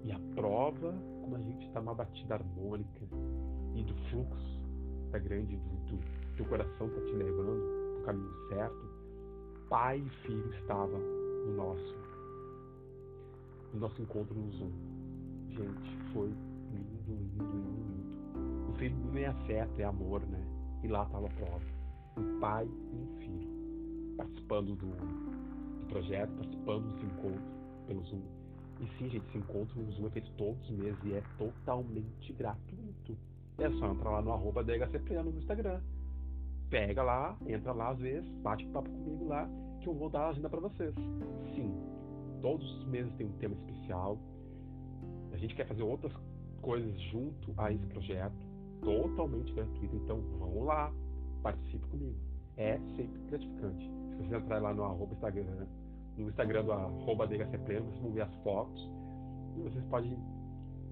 E 0.05 0.13
a 0.13 0.21
prova 0.35 0.95
como 1.21 1.37
a 1.37 1.41
gente 1.41 1.67
está 1.67 1.81
numa 1.81 1.95
batida 1.95 2.35
harmônica 2.35 3.07
e 3.75 3.83
do 3.83 3.95
fluxo 4.11 4.61
da 5.11 5.19
grande 5.19 5.57
do, 5.57 6.37
do 6.37 6.45
coração 6.45 6.87
está 6.87 7.01
te 7.03 7.13
levando 7.13 7.84
caminho 8.05 8.49
certo, 8.49 8.95
pai 9.69 9.99
e 9.99 10.09
filho 10.27 10.55
estava 10.55 10.97
no 10.97 11.55
nosso, 11.57 11.95
no 13.73 13.81
nosso 13.81 14.01
encontro 14.03 14.35
no 14.35 14.51
Zoom. 14.53 14.73
Gente, 15.49 15.97
foi 16.13 16.29
lindo, 16.29 16.95
lindo, 17.09 17.45
lindo, 17.45 17.83
lindo. 17.83 18.71
O 18.71 18.75
filho 18.75 18.97
não 18.97 19.17
é 19.17 19.27
afeto, 19.27 19.81
é 19.81 19.85
amor, 19.85 20.21
né? 20.27 20.41
E 20.83 20.89
lá 20.89 21.05
estava 21.05 21.27
a 21.27 21.31
prova. 21.31 21.65
Um 22.17 22.41
pai 22.41 22.67
e 22.67 22.97
um 22.97 23.19
filho 23.19 24.15
participando 24.17 24.75
do, 24.77 24.87
do 24.87 25.87
projeto, 25.89 26.31
participando 26.37 26.93
desse 26.93 27.07
encontro 27.07 27.43
pelo 27.87 28.03
Zoom. 28.05 28.23
E 28.81 28.87
sim, 28.99 29.09
gente, 29.09 29.27
esse 29.29 29.39
encontro 29.39 29.81
no 29.81 29.91
Zoom 29.93 30.07
é 30.07 30.11
feito 30.11 30.31
todos 30.37 30.63
os 30.69 30.77
meses 30.77 30.99
e 31.05 31.15
é 31.15 31.23
totalmente 31.39 32.33
gratuito. 32.33 33.17
É 33.59 33.71
só 33.71 33.93
entrar 33.93 34.11
lá 34.11 34.23
no 34.23 34.33
arroba 34.33 34.65
DHC 34.65 35.23
no 35.23 35.39
Instagram 35.39 35.81
pega 36.75 37.05
lá, 37.05 37.37
entra 37.47 37.73
lá 37.73 37.91
às 37.91 37.99
vezes, 38.01 38.29
bate 38.43 38.67
papo 38.71 38.91
comigo 38.91 39.29
lá, 39.29 39.49
que 39.81 39.89
eu 39.89 39.95
vou 39.95 40.11
dar 40.11 40.23
a 40.23 40.29
agenda 40.31 40.51
para 40.51 40.59
vocês. 40.59 40.93
Sim, 41.55 41.73
todos 42.43 42.69
os 42.79 42.87
meses 42.89 43.15
tem 43.15 43.29
um 43.29 43.33
tema 43.35 43.55
especial. 43.55 44.19
A 45.33 45.37
gente 45.37 45.55
quer 45.55 45.69
fazer 45.69 45.85
outras 45.85 46.13
coisas 46.61 46.93
junto 47.13 47.55
a 47.57 47.71
esse 47.71 47.87
projeto, 47.87 48.35
totalmente 48.83 49.53
gratuito. 49.53 49.95
Então 49.95 50.21
vamos 50.37 50.65
lá, 50.65 50.93
participe 51.45 51.87
comigo. 51.87 52.17
É 52.57 52.77
sempre 52.97 53.21
gratificante. 53.29 53.89
Se 54.11 54.17
vocês 54.17 54.43
entrarem 54.43 54.65
lá 54.65 54.75
no 54.75 54.83
arroba 54.83 55.15
Instagram, 55.15 55.67
no 56.19 56.29
Instagram 56.29 56.65
do 56.65 56.73
arroba 56.73 57.29
DHC 57.29 57.57
Pleno, 57.67 57.87
vocês 57.87 58.03
vão 58.03 58.11
ver 58.11 58.23
as 58.23 58.35
fotos 58.43 58.91
e 59.57 59.61
vocês 59.61 59.85
podem 59.85 60.19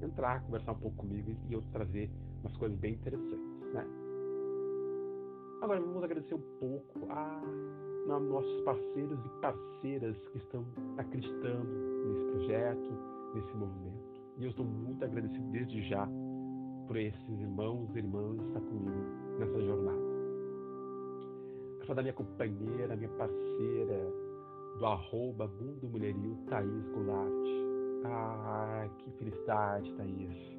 entrar, 0.00 0.44
conversar 0.44 0.72
um 0.72 0.78
pouco 0.78 0.98
comigo 0.98 1.34
e 1.48 1.52
eu 1.52 1.62
trazer 1.72 2.08
umas 2.40 2.56
coisas 2.56 2.78
bem 2.78 2.94
interessantes, 2.94 3.74
né? 3.74 4.01
Agora 5.62 5.78
vamos 5.78 6.02
agradecer 6.02 6.34
um 6.34 6.42
pouco 6.58 7.06
a 7.08 7.40
nossos 8.08 8.60
parceiros 8.62 9.16
e 9.24 9.28
parceiras 9.40 10.16
que 10.32 10.38
estão 10.38 10.66
acreditando 10.98 11.70
nesse 12.04 12.24
projeto, 12.32 12.90
nesse 13.32 13.56
movimento. 13.56 14.20
E 14.38 14.44
eu 14.44 14.50
estou 14.50 14.66
muito 14.66 15.04
agradecido 15.04 15.48
desde 15.52 15.88
já 15.88 16.08
por 16.88 16.96
esses 16.96 17.40
irmãos 17.40 17.88
e 17.94 17.98
irmãs 17.98 18.40
estar 18.48 18.60
comigo 18.60 19.06
nessa 19.38 19.60
jornada. 19.60 20.02
Quero 21.74 21.86
falar 21.86 21.94
da 21.94 22.02
minha 22.02 22.14
companheira, 22.14 22.96
minha 22.96 23.10
parceira 23.10 24.12
do 24.80 24.84
arroba 24.84 25.46
Mundo 25.46 25.88
Thaís 26.48 26.88
Goulart. 26.88 27.46
Ah, 28.04 28.88
que 28.98 29.12
felicidade, 29.12 29.94
Thaís. 29.94 30.58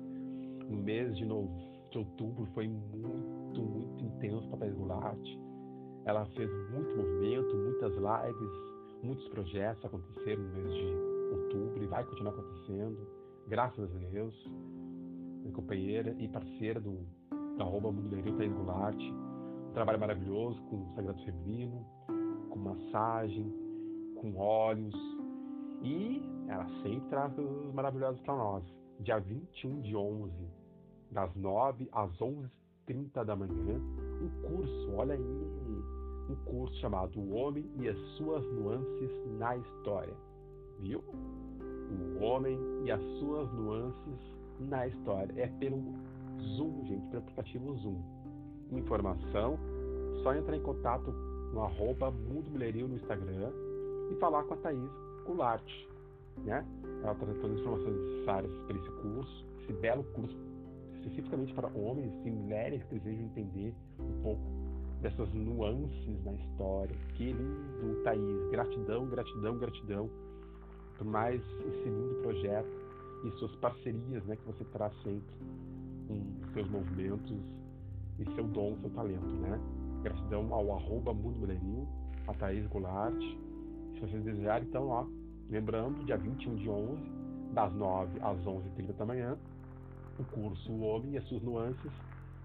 No 0.69 0.77
mês 0.77 1.17
de, 1.17 1.25
novo, 1.25 1.72
de 1.93 1.99
outubro 1.99 2.47
foi 2.53 2.67
muito, 2.67 3.61
muito 3.61 4.03
intenso 4.03 4.49
para 4.49 4.67
a 4.67 4.71
Goulart. 4.71 5.19
Ela 6.05 6.25
fez 6.35 6.49
muito 6.71 6.97
movimento, 6.97 7.55
muitas 7.55 7.93
lives, 7.93 9.03
muitos 9.03 9.27
projetos 9.29 9.85
aconteceram 9.85 10.43
no 10.43 10.49
mês 10.49 10.73
de 10.73 11.33
outubro 11.33 11.83
e 11.83 11.87
vai 11.87 12.03
continuar 12.03 12.31
acontecendo, 12.31 12.97
graças 13.47 13.95
a 13.95 13.99
Deus. 14.09 14.33
Minha 15.41 15.53
companheira 15.53 16.15
e 16.19 16.27
parceira 16.27 16.79
do, 16.79 16.97
da 17.57 17.63
arroba 17.63 17.91
Mundo 17.91 18.37
Thaís 18.37 18.53
Goulart. 18.53 18.97
Um 18.99 19.73
trabalho 19.73 19.99
maravilhoso 19.99 20.61
com 20.63 20.77
o 20.77 20.95
Sagrado 20.95 21.23
Feminino, 21.23 21.85
com 22.49 22.59
massagem, 22.59 23.53
com 24.15 24.35
óleos. 24.35 24.95
E 25.81 26.21
ela 26.47 26.65
sempre 26.81 27.09
traz 27.09 27.33
coisas 27.33 27.73
maravilhosas 27.73 28.19
para 28.21 28.35
nós. 28.35 28.63
Dia 28.99 29.19
21 29.19 29.81
de 29.81 29.95
11, 29.95 30.62
das 31.13 31.33
9 31.35 31.87
às 31.91 32.11
11h30 32.17 33.23
da 33.23 33.35
manhã, 33.35 33.79
um 34.21 34.47
curso, 34.47 34.91
olha 34.95 35.13
aí, 35.13 35.53
um 36.29 36.35
curso 36.45 36.75
chamado 36.79 37.19
O 37.19 37.33
Homem 37.33 37.69
e 37.77 37.87
as 37.87 37.97
Suas 38.17 38.43
Nuances 38.53 39.11
na 39.37 39.55
História. 39.55 40.13
Viu? 40.79 41.03
O 42.19 42.23
Homem 42.23 42.57
e 42.83 42.91
as 42.91 43.01
Suas 43.19 43.51
Nuances 43.53 44.19
na 44.59 44.87
História. 44.87 45.33
É 45.37 45.47
pelo 45.47 45.81
Zoom, 46.55 46.85
gente, 46.85 47.05
pelo 47.07 47.21
aplicativo 47.23 47.75
Zoom. 47.77 48.01
Informação, 48.71 49.57
só 50.23 50.33
entrar 50.33 50.57
em 50.57 50.61
contato 50.61 51.11
no 51.53 51.61
arroba 51.61 52.09
Mundo 52.09 52.49
Mulherio 52.49 52.87
no 52.87 52.95
Instagram 52.95 53.51
e 54.11 54.15
falar 54.15 54.43
com 54.43 54.55
a 54.55 54.57
Thaís 54.57 54.89
Goulart. 55.25 55.63
Né? 56.37 56.65
Ela 57.03 57.13
traz 57.13 57.37
todas 57.39 57.51
as 57.51 57.59
informações 57.59 57.95
necessárias 57.95 58.51
para 58.65 58.77
esse 58.77 58.89
curso, 59.01 59.45
esse 59.61 59.73
belo 59.73 60.03
curso 60.15 60.35
especificamente 61.03 61.53
para 61.53 61.67
homens 61.75 62.13
e 62.25 62.31
mulheres 62.31 62.81
que 62.83 62.99
desejam 62.99 63.25
entender 63.25 63.73
um 63.99 64.21
pouco 64.21 64.41
dessas 65.01 65.31
nuances 65.33 66.23
na 66.23 66.33
história. 66.33 66.95
Que 67.15 67.33
lindo, 67.33 68.01
Thaís. 68.03 68.51
Gratidão, 68.51 69.05
gratidão, 69.07 69.57
gratidão 69.57 70.09
por 70.97 71.05
mais 71.05 71.41
esse 71.41 71.89
lindo 71.89 72.15
projeto 72.21 72.69
e 73.25 73.31
suas 73.39 73.53
parcerias 73.57 74.23
né, 74.25 74.35
que 74.35 74.45
você 74.45 74.63
traz 74.65 74.93
sempre 75.03 75.35
com 76.07 76.53
seus 76.53 76.69
movimentos 76.69 77.37
e 78.19 78.35
seu 78.35 78.45
dom, 78.45 78.77
seu 78.81 78.89
talento. 78.91 79.25
Né? 79.25 79.59
Gratidão 80.03 80.53
ao 80.53 80.73
arroba 80.73 81.13
Mundo 81.13 81.39
Mulherinho, 81.39 81.87
a 82.27 82.33
Thaís 82.33 82.65
Goulart. 82.67 83.19
Se 83.93 83.99
vocês 83.99 84.23
desejarem, 84.23 84.67
então, 84.67 84.87
ó, 84.87 85.05
lembrando, 85.49 86.05
dia 86.05 86.17
21 86.17 86.55
de 86.55 86.69
11, 86.69 87.01
das 87.53 87.73
9 87.73 88.19
às 88.21 88.37
11h30 88.39 88.93
da 88.97 89.05
manhã, 89.05 89.37
o 90.19 90.23
curso 90.25 90.71
O 90.71 90.81
Homem 90.81 91.13
e 91.13 91.17
as 91.17 91.23
suas 91.25 91.41
nuances 91.41 91.91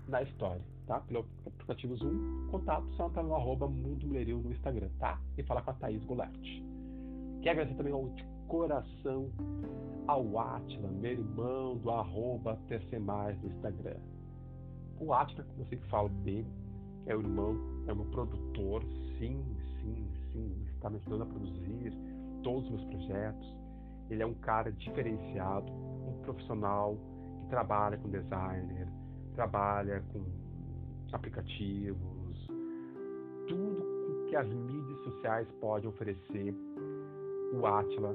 na 0.09 0.22
história, 0.22 0.62
tá? 0.87 1.00
Pelo 1.00 1.26
aplicativo 1.46 1.96
Zoom, 1.96 2.48
contato 2.50 2.87
só 2.96 3.09
entrar 3.09 3.22
no 3.22 3.35
arroba 3.35 3.68
Mundo 3.68 4.07
Mulheril 4.07 4.38
no 4.38 4.52
Instagram, 4.52 4.88
tá? 4.98 5.20
E 5.37 5.42
falar 5.42 5.62
com 5.62 5.70
a 5.70 5.74
Thaís 5.74 6.02
Goulart. 6.04 6.33
Quero 7.42 7.61
agradecer 7.61 7.76
também 7.76 7.92
ao 7.92 8.11
coração 8.48 9.31
ao 10.07 10.38
Atila, 10.38 10.88
meu 10.88 11.12
irmão 11.12 11.76
do 11.76 11.90
arroba 11.90 12.59
TC 12.66 12.98
Mais 12.98 13.40
no 13.42 13.50
Instagram. 13.50 13.98
O 14.98 15.12
Atila, 15.12 15.44
como 15.44 15.62
eu 15.62 15.66
sempre 15.66 15.88
falo 15.90 16.09
dele, 16.09 16.50
é 17.07 17.14
o 17.14 17.20
irmão, 17.20 17.57
é 17.87 17.92
o 17.92 17.96
meu 17.96 18.07
produtor, 18.07 18.83
sim, 19.18 19.44
sim, 19.81 20.09
sim, 20.33 20.66
está 20.74 20.88
me 20.88 20.96
ajudando 20.96 21.22
a 21.22 21.26
produzir 21.26 21.92
todos 22.42 22.64
os 22.64 22.70
meus 22.70 22.85
projetos. 22.85 23.57
Ele 24.11 24.22
é 24.22 24.26
um 24.26 24.35
cara 24.35 24.72
diferenciado, 24.72 25.70
um 25.70 26.22
profissional 26.22 26.96
trabalha 27.48 27.96
com 27.98 28.08
designer, 28.08 28.88
trabalha 29.34 30.02
com 30.12 30.24
aplicativos, 31.12 32.46
tudo 33.46 34.26
que 34.28 34.37
as 34.37 34.46
mídias 34.46 34.98
sociais 35.00 35.48
podem 35.61 35.88
oferecer. 35.88 36.54
O 37.52 37.66
Atila, 37.66 38.14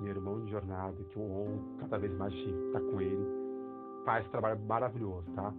meu 0.00 0.08
irmão 0.14 0.44
de 0.44 0.50
jornada, 0.50 0.96
que 1.04 1.16
eu 1.16 1.22
honro 1.22 1.76
cada 1.80 1.98
vez 1.98 2.14
mais 2.18 2.32
de 2.32 2.50
estar 2.50 2.80
com 2.80 3.00
ele, 3.00 3.26
faz 4.04 4.28
trabalho 4.28 4.60
maravilhoso, 4.66 5.30
tá? 5.34 5.52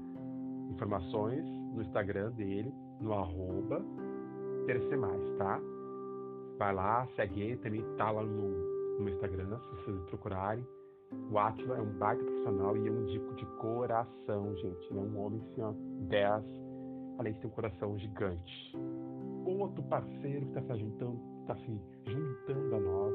Informações 0.70 1.44
no 1.74 1.82
Instagram 1.82 2.32
dele, 2.32 2.72
no 3.02 3.14
arroba 3.14 3.84
mais, 5.00 5.38
tá? 5.38 5.60
Vai 6.58 6.74
lá, 6.74 7.08
segue 7.16 7.42
ele, 7.42 7.58
também 7.58 7.84
tá 7.98 8.10
lá 8.10 8.24
no, 8.24 9.00
no 9.00 9.10
Instagram, 9.10 9.60
se 9.60 9.86
vocês 9.86 10.10
procurarem. 10.10 10.66
O 11.32 11.38
Atila 11.38 11.78
é 11.78 11.82
um 11.82 11.98
baita 12.00 12.24
profissional 12.46 12.78
e 12.78 12.88
é 12.88 12.92
um 12.92 13.06
dico 13.06 13.34
de 13.36 13.46
coração, 13.58 14.56
gente. 14.58 14.92
É 14.92 14.94
um 14.94 15.20
homem 15.20 15.42
assim, 15.42 15.62
ó, 15.62 15.74
10, 16.08 16.44
além 17.18 17.34
de 17.34 17.40
ter 17.40 17.48
um 17.48 17.50
coração 17.50 17.98
gigante. 17.98 18.78
Outro 19.46 19.84
parceiro 19.84 20.46
que 20.46 20.60
está 20.60 20.74
se 20.74 20.80
juntando, 20.80 21.20
está 21.42 21.56
se 21.56 21.82
juntando 22.06 22.76
a 22.76 22.80
nós, 22.80 23.14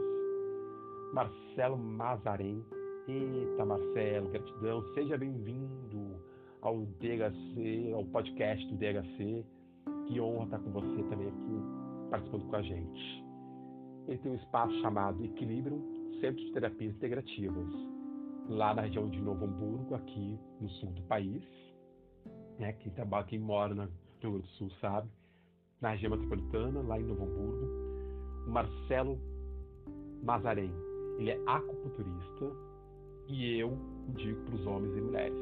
Marcelo 1.14 1.78
Mazarém. 1.78 2.64
Eita, 3.08 3.64
Marcelo, 3.64 4.28
gratidão. 4.30 4.82
Seja 4.94 5.16
bem-vindo 5.16 6.16
ao 6.62 6.80
DHC, 7.00 7.92
ao 7.94 8.04
podcast 8.04 8.66
do 8.66 8.76
DHC. 8.76 9.44
Que 10.06 10.20
honra 10.20 10.44
estar 10.44 10.58
com 10.58 10.70
você 10.70 11.02
também 11.04 11.28
aqui, 11.28 12.10
participando 12.10 12.46
com 12.48 12.56
a 12.56 12.62
gente. 12.62 13.24
Ele 14.06 14.18
tem 14.18 14.32
um 14.32 14.36
espaço 14.36 14.72
chamado 14.80 15.24
Equilíbrio 15.24 15.80
Centro 16.20 16.44
de 16.44 16.52
Terapias 16.52 16.94
Integrativas, 16.94 17.68
lá 18.50 18.74
na 18.74 18.82
região 18.82 19.08
de 19.08 19.20
Novo 19.20 19.44
Hamburgo, 19.44 19.94
aqui 19.94 20.38
no 20.60 20.68
sul 20.68 20.90
do 20.90 21.02
país. 21.02 21.42
Né? 22.58 22.72
Quem, 22.74 22.92
trabalha, 22.92 23.24
quem 23.24 23.38
mora 23.38 23.74
no 23.74 23.82
Rio 23.82 23.92
Grande 24.20 24.38
do 24.38 24.48
Sul 24.48 24.70
sabe, 24.80 25.08
na 25.80 25.90
região 25.90 26.10
metropolitana, 26.10 26.82
lá 26.82 26.98
em 26.98 27.04
Novo 27.04 27.24
Hamburgo. 27.24 27.66
O 28.46 28.50
Marcelo 28.50 29.18
Mazarém, 30.22 30.72
ele 31.18 31.30
é 31.30 31.40
acupunturista 31.46 32.52
e 33.28 33.58
eu 33.58 33.78
digo 34.08 34.42
para 34.42 34.54
os 34.56 34.66
homens 34.66 34.96
e 34.96 35.00
mulheres. 35.00 35.38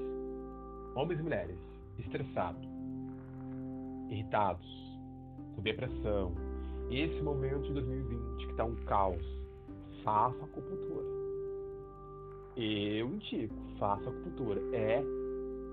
Homens 0.94 1.18
e 1.18 1.22
mulheres 1.22 1.58
estressados, 1.98 2.62
irritados, 4.10 4.66
com 5.56 5.62
depressão, 5.62 6.32
esse 6.90 7.20
momento 7.22 7.62
de 7.62 7.72
2020 7.72 8.46
que 8.46 8.50
está 8.52 8.64
um 8.64 8.76
caos, 8.84 9.24
faça 10.04 10.44
acupuntura. 10.44 11.07
Eu 12.60 13.06
indico, 13.06 13.54
faça 13.78 14.10
acupuntura. 14.10 14.60
É 14.72 15.00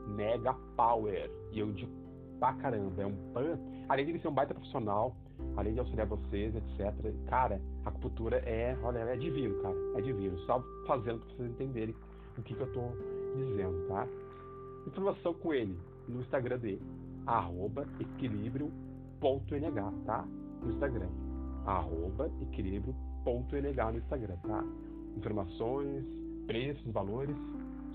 mega 0.08 0.54
power. 0.78 1.32
E 1.52 1.60
eu 1.60 1.71
digo 1.71 1.91
pra 2.39 2.54
caramba, 2.54 3.02
é 3.02 3.06
um 3.08 3.15
pan. 3.34 3.60
Além 3.89 4.06
de 4.06 4.12
ele 4.12 4.19
ser 4.19 4.28
um 4.28 4.34
baita 4.34 4.54
profissional, 4.54 5.15
além 5.58 5.74
de 5.74 5.80
auxiliar 5.80 6.06
vocês, 6.06 6.54
etc. 6.56 6.93
Cara, 7.28 7.60
a 7.84 7.89
acupuntura 7.89 8.38
é, 8.38 8.78
olha, 8.84 9.00
é 9.00 9.17
divino, 9.17 9.62
cara. 9.63 9.76
É 9.95 10.02
divino. 10.02 10.38
Só 10.41 10.63
fazendo 10.86 11.19
pra 11.19 11.36
vocês 11.36 11.50
entenderem 11.50 11.95
o 12.38 12.43
que, 12.43 12.54
que 12.54 12.62
eu 12.62 12.71
tô 12.71 12.82
dizendo, 13.36 13.88
tá? 13.88 14.08
Informação 14.86 15.34
com 15.34 15.54
ele 15.54 15.76
no 16.08 16.21
Instagram 16.21 16.60
dele, 16.60 16.82
arroba 17.26 17.88
equilíbrio.nh, 18.00 18.71
tá? 20.06 20.28
No 20.62 20.71
Instagram, 20.71 21.10
arroba 21.65 22.30
equilíbrio.nh 22.41 23.91
no 23.91 23.98
Instagram, 23.98 24.36
tá? 24.38 24.63
Informações, 25.17 26.06
preços, 26.45 26.91
valores, 26.91 27.36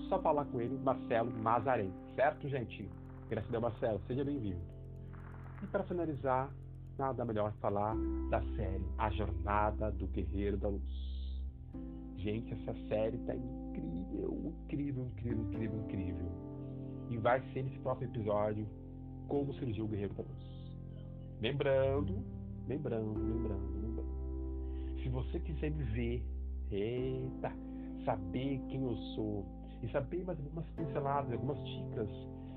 só 0.09 0.19
falar 0.21 0.45
com 0.45 0.59
ele, 0.59 0.77
Marcelo 0.79 1.31
Mazarém, 1.41 1.91
certo, 2.15 2.47
gente? 2.49 2.87
Gratidão, 3.29 3.61
Marcelo, 3.61 4.01
seja 4.07 4.25
bem-vindo. 4.25 4.61
E 5.63 5.67
para 5.67 5.83
finalizar, 5.83 6.51
nada 6.97 7.23
melhor 7.23 7.53
falar 7.61 7.95
da 8.29 8.41
série 8.55 8.85
A 8.97 9.09
Jornada 9.11 9.91
do 9.91 10.07
Guerreiro 10.07 10.57
da 10.57 10.67
Luz. 10.67 10.81
Gente, 12.17 12.53
essa 12.53 12.73
série 12.87 13.17
tá 13.19 13.33
incrível, 13.35 14.53
incrível, 14.63 15.05
incrível, 15.05 15.43
incrível, 15.45 15.79
incrível. 15.85 16.31
E 17.09 17.17
vai 17.17 17.41
ser 17.53 17.63
nesse 17.63 17.79
próximo 17.79 18.11
episódio 18.11 18.67
como 19.27 19.53
surgiu 19.53 19.85
o 19.85 19.87
Guerreiro 19.87 20.13
da 20.13 20.23
Luz. 20.23 20.51
Lembrando, 21.39 22.23
lembrando, 22.67 23.19
lembrando, 23.19 23.81
lembrando. 23.81 25.01
Se 25.01 25.09
você 25.09 25.39
quiser 25.39 25.71
me 25.71 25.83
ver, 25.85 26.23
eita, 26.69 27.51
saber 28.03 28.61
quem 28.69 28.83
eu 28.83 28.95
sou 29.15 29.45
e 29.81 29.87
saber 29.89 30.23
mais 30.25 30.39
algumas 30.39 30.69
pinceladas, 30.71 31.31
algumas 31.31 31.57
dicas, 31.65 32.09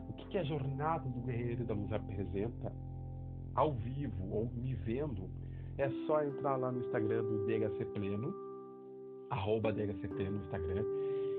o 0.09 0.13
que, 0.13 0.29
que 0.29 0.39
a 0.39 0.45
jornada 0.45 1.09
do 1.09 1.21
Guerreiro 1.21 1.65
da 1.65 1.75
Luz 1.75 1.91
representa, 1.91 2.73
ao 3.55 3.73
vivo 3.73 4.31
ou 4.31 4.51
me 4.53 4.75
vendo, 4.75 5.29
é 5.79 5.89
só 6.07 6.23
entrar 6.23 6.57
lá 6.57 6.71
no 6.71 6.81
Instagram 6.81 7.23
do 7.23 7.47
DHC 7.47 7.85
Pleno, 7.87 8.35
arroba 9.31 9.73
DHC 9.73 10.09
Pleno 10.09 10.39
no 10.39 10.45
Instagram, 10.45 10.85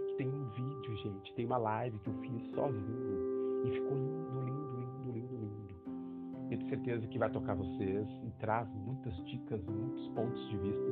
que 0.07 0.13
tem 0.17 0.27
um 0.27 0.49
vídeo, 0.49 0.97
gente, 0.97 1.33
tem 1.35 1.45
uma 1.45 1.57
live 1.57 1.97
que 1.99 2.09
eu 2.09 2.13
fiz 2.15 2.55
sozinho 2.55 3.65
e 3.65 3.71
ficou 3.71 3.97
lindo, 3.97 4.41
lindo, 4.41 4.77
lindo, 4.79 5.11
lindo, 5.11 5.35
lindo. 5.35 6.51
Eu 6.51 6.57
tenho 6.57 6.69
certeza 6.69 7.07
que 7.07 7.17
vai 7.17 7.29
tocar 7.31 7.55
vocês 7.55 8.07
e 8.23 8.31
traz 8.39 8.67
muitas 8.73 9.15
dicas, 9.25 9.63
muitos 9.65 10.07
pontos 10.09 10.49
de 10.49 10.57
vista 10.57 10.91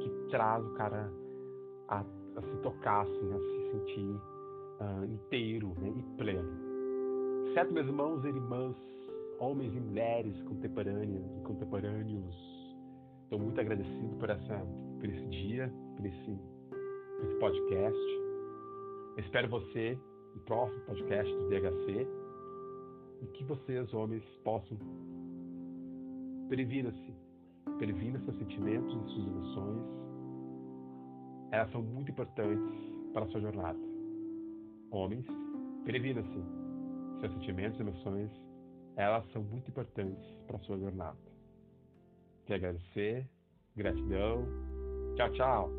que 0.00 0.10
traz 0.30 0.64
o 0.64 0.74
cara 0.74 1.10
a, 1.88 2.04
a 2.36 2.42
se 2.42 2.56
tocar, 2.62 3.02
assim, 3.02 3.32
a 3.32 3.38
se 3.38 3.70
sentir 3.70 4.10
uh, 4.80 5.04
inteiro 5.04 5.74
né, 5.80 5.92
e 5.96 6.16
pleno. 6.16 6.48
Certo, 7.54 7.72
meus 7.72 7.86
irmãos 7.86 8.24
e 8.24 8.28
irmãs, 8.28 8.76
homens 9.38 9.74
e 9.74 9.80
mulheres 9.80 10.42
contemporâneas 10.42 11.24
e 11.38 11.40
contemporâneos. 11.42 12.34
Estou 13.24 13.38
muito 13.38 13.60
agradecido 13.60 14.16
por, 14.18 14.30
essa, 14.30 14.66
por 15.00 15.08
esse 15.08 15.26
dia, 15.26 15.72
por 15.96 16.06
esse, 16.06 16.38
por 16.70 17.26
esse 17.26 17.34
podcast. 17.38 18.00
espero 19.18 19.48
você 19.48 19.98
no 20.34 20.40
próximo 20.42 20.80
podcast 20.86 21.32
do 21.34 21.48
DHC 21.48 22.06
e 23.22 23.26
que 23.26 23.44
vocês, 23.44 23.92
homens, 23.94 24.22
possam 24.42 24.78
previna-se, 26.48 27.14
previna 27.78 28.18
seus 28.20 28.36
sentimentos 28.36 28.94
e 28.94 29.14
suas 29.14 29.26
emoções 29.26 29.82
elas 31.52 31.70
são 31.70 31.82
muito 31.82 32.10
importantes 32.10 32.64
para 33.12 33.26
a 33.26 33.28
sua 33.28 33.40
jornada. 33.40 33.78
Homens, 34.90 35.26
previna-se. 35.84 36.42
Seus 37.20 37.32
sentimentos 37.34 37.78
e 37.78 37.82
emoções, 37.82 38.30
elas 38.96 39.24
são 39.32 39.42
muito 39.42 39.68
importantes 39.68 40.24
para 40.46 40.56
a 40.56 40.60
sua 40.60 40.78
jornada. 40.78 41.16
Quer 42.46 42.54
agradecer? 42.54 43.28
Gratidão. 43.76 44.44
Tchau, 45.16 45.30
tchau. 45.32 45.70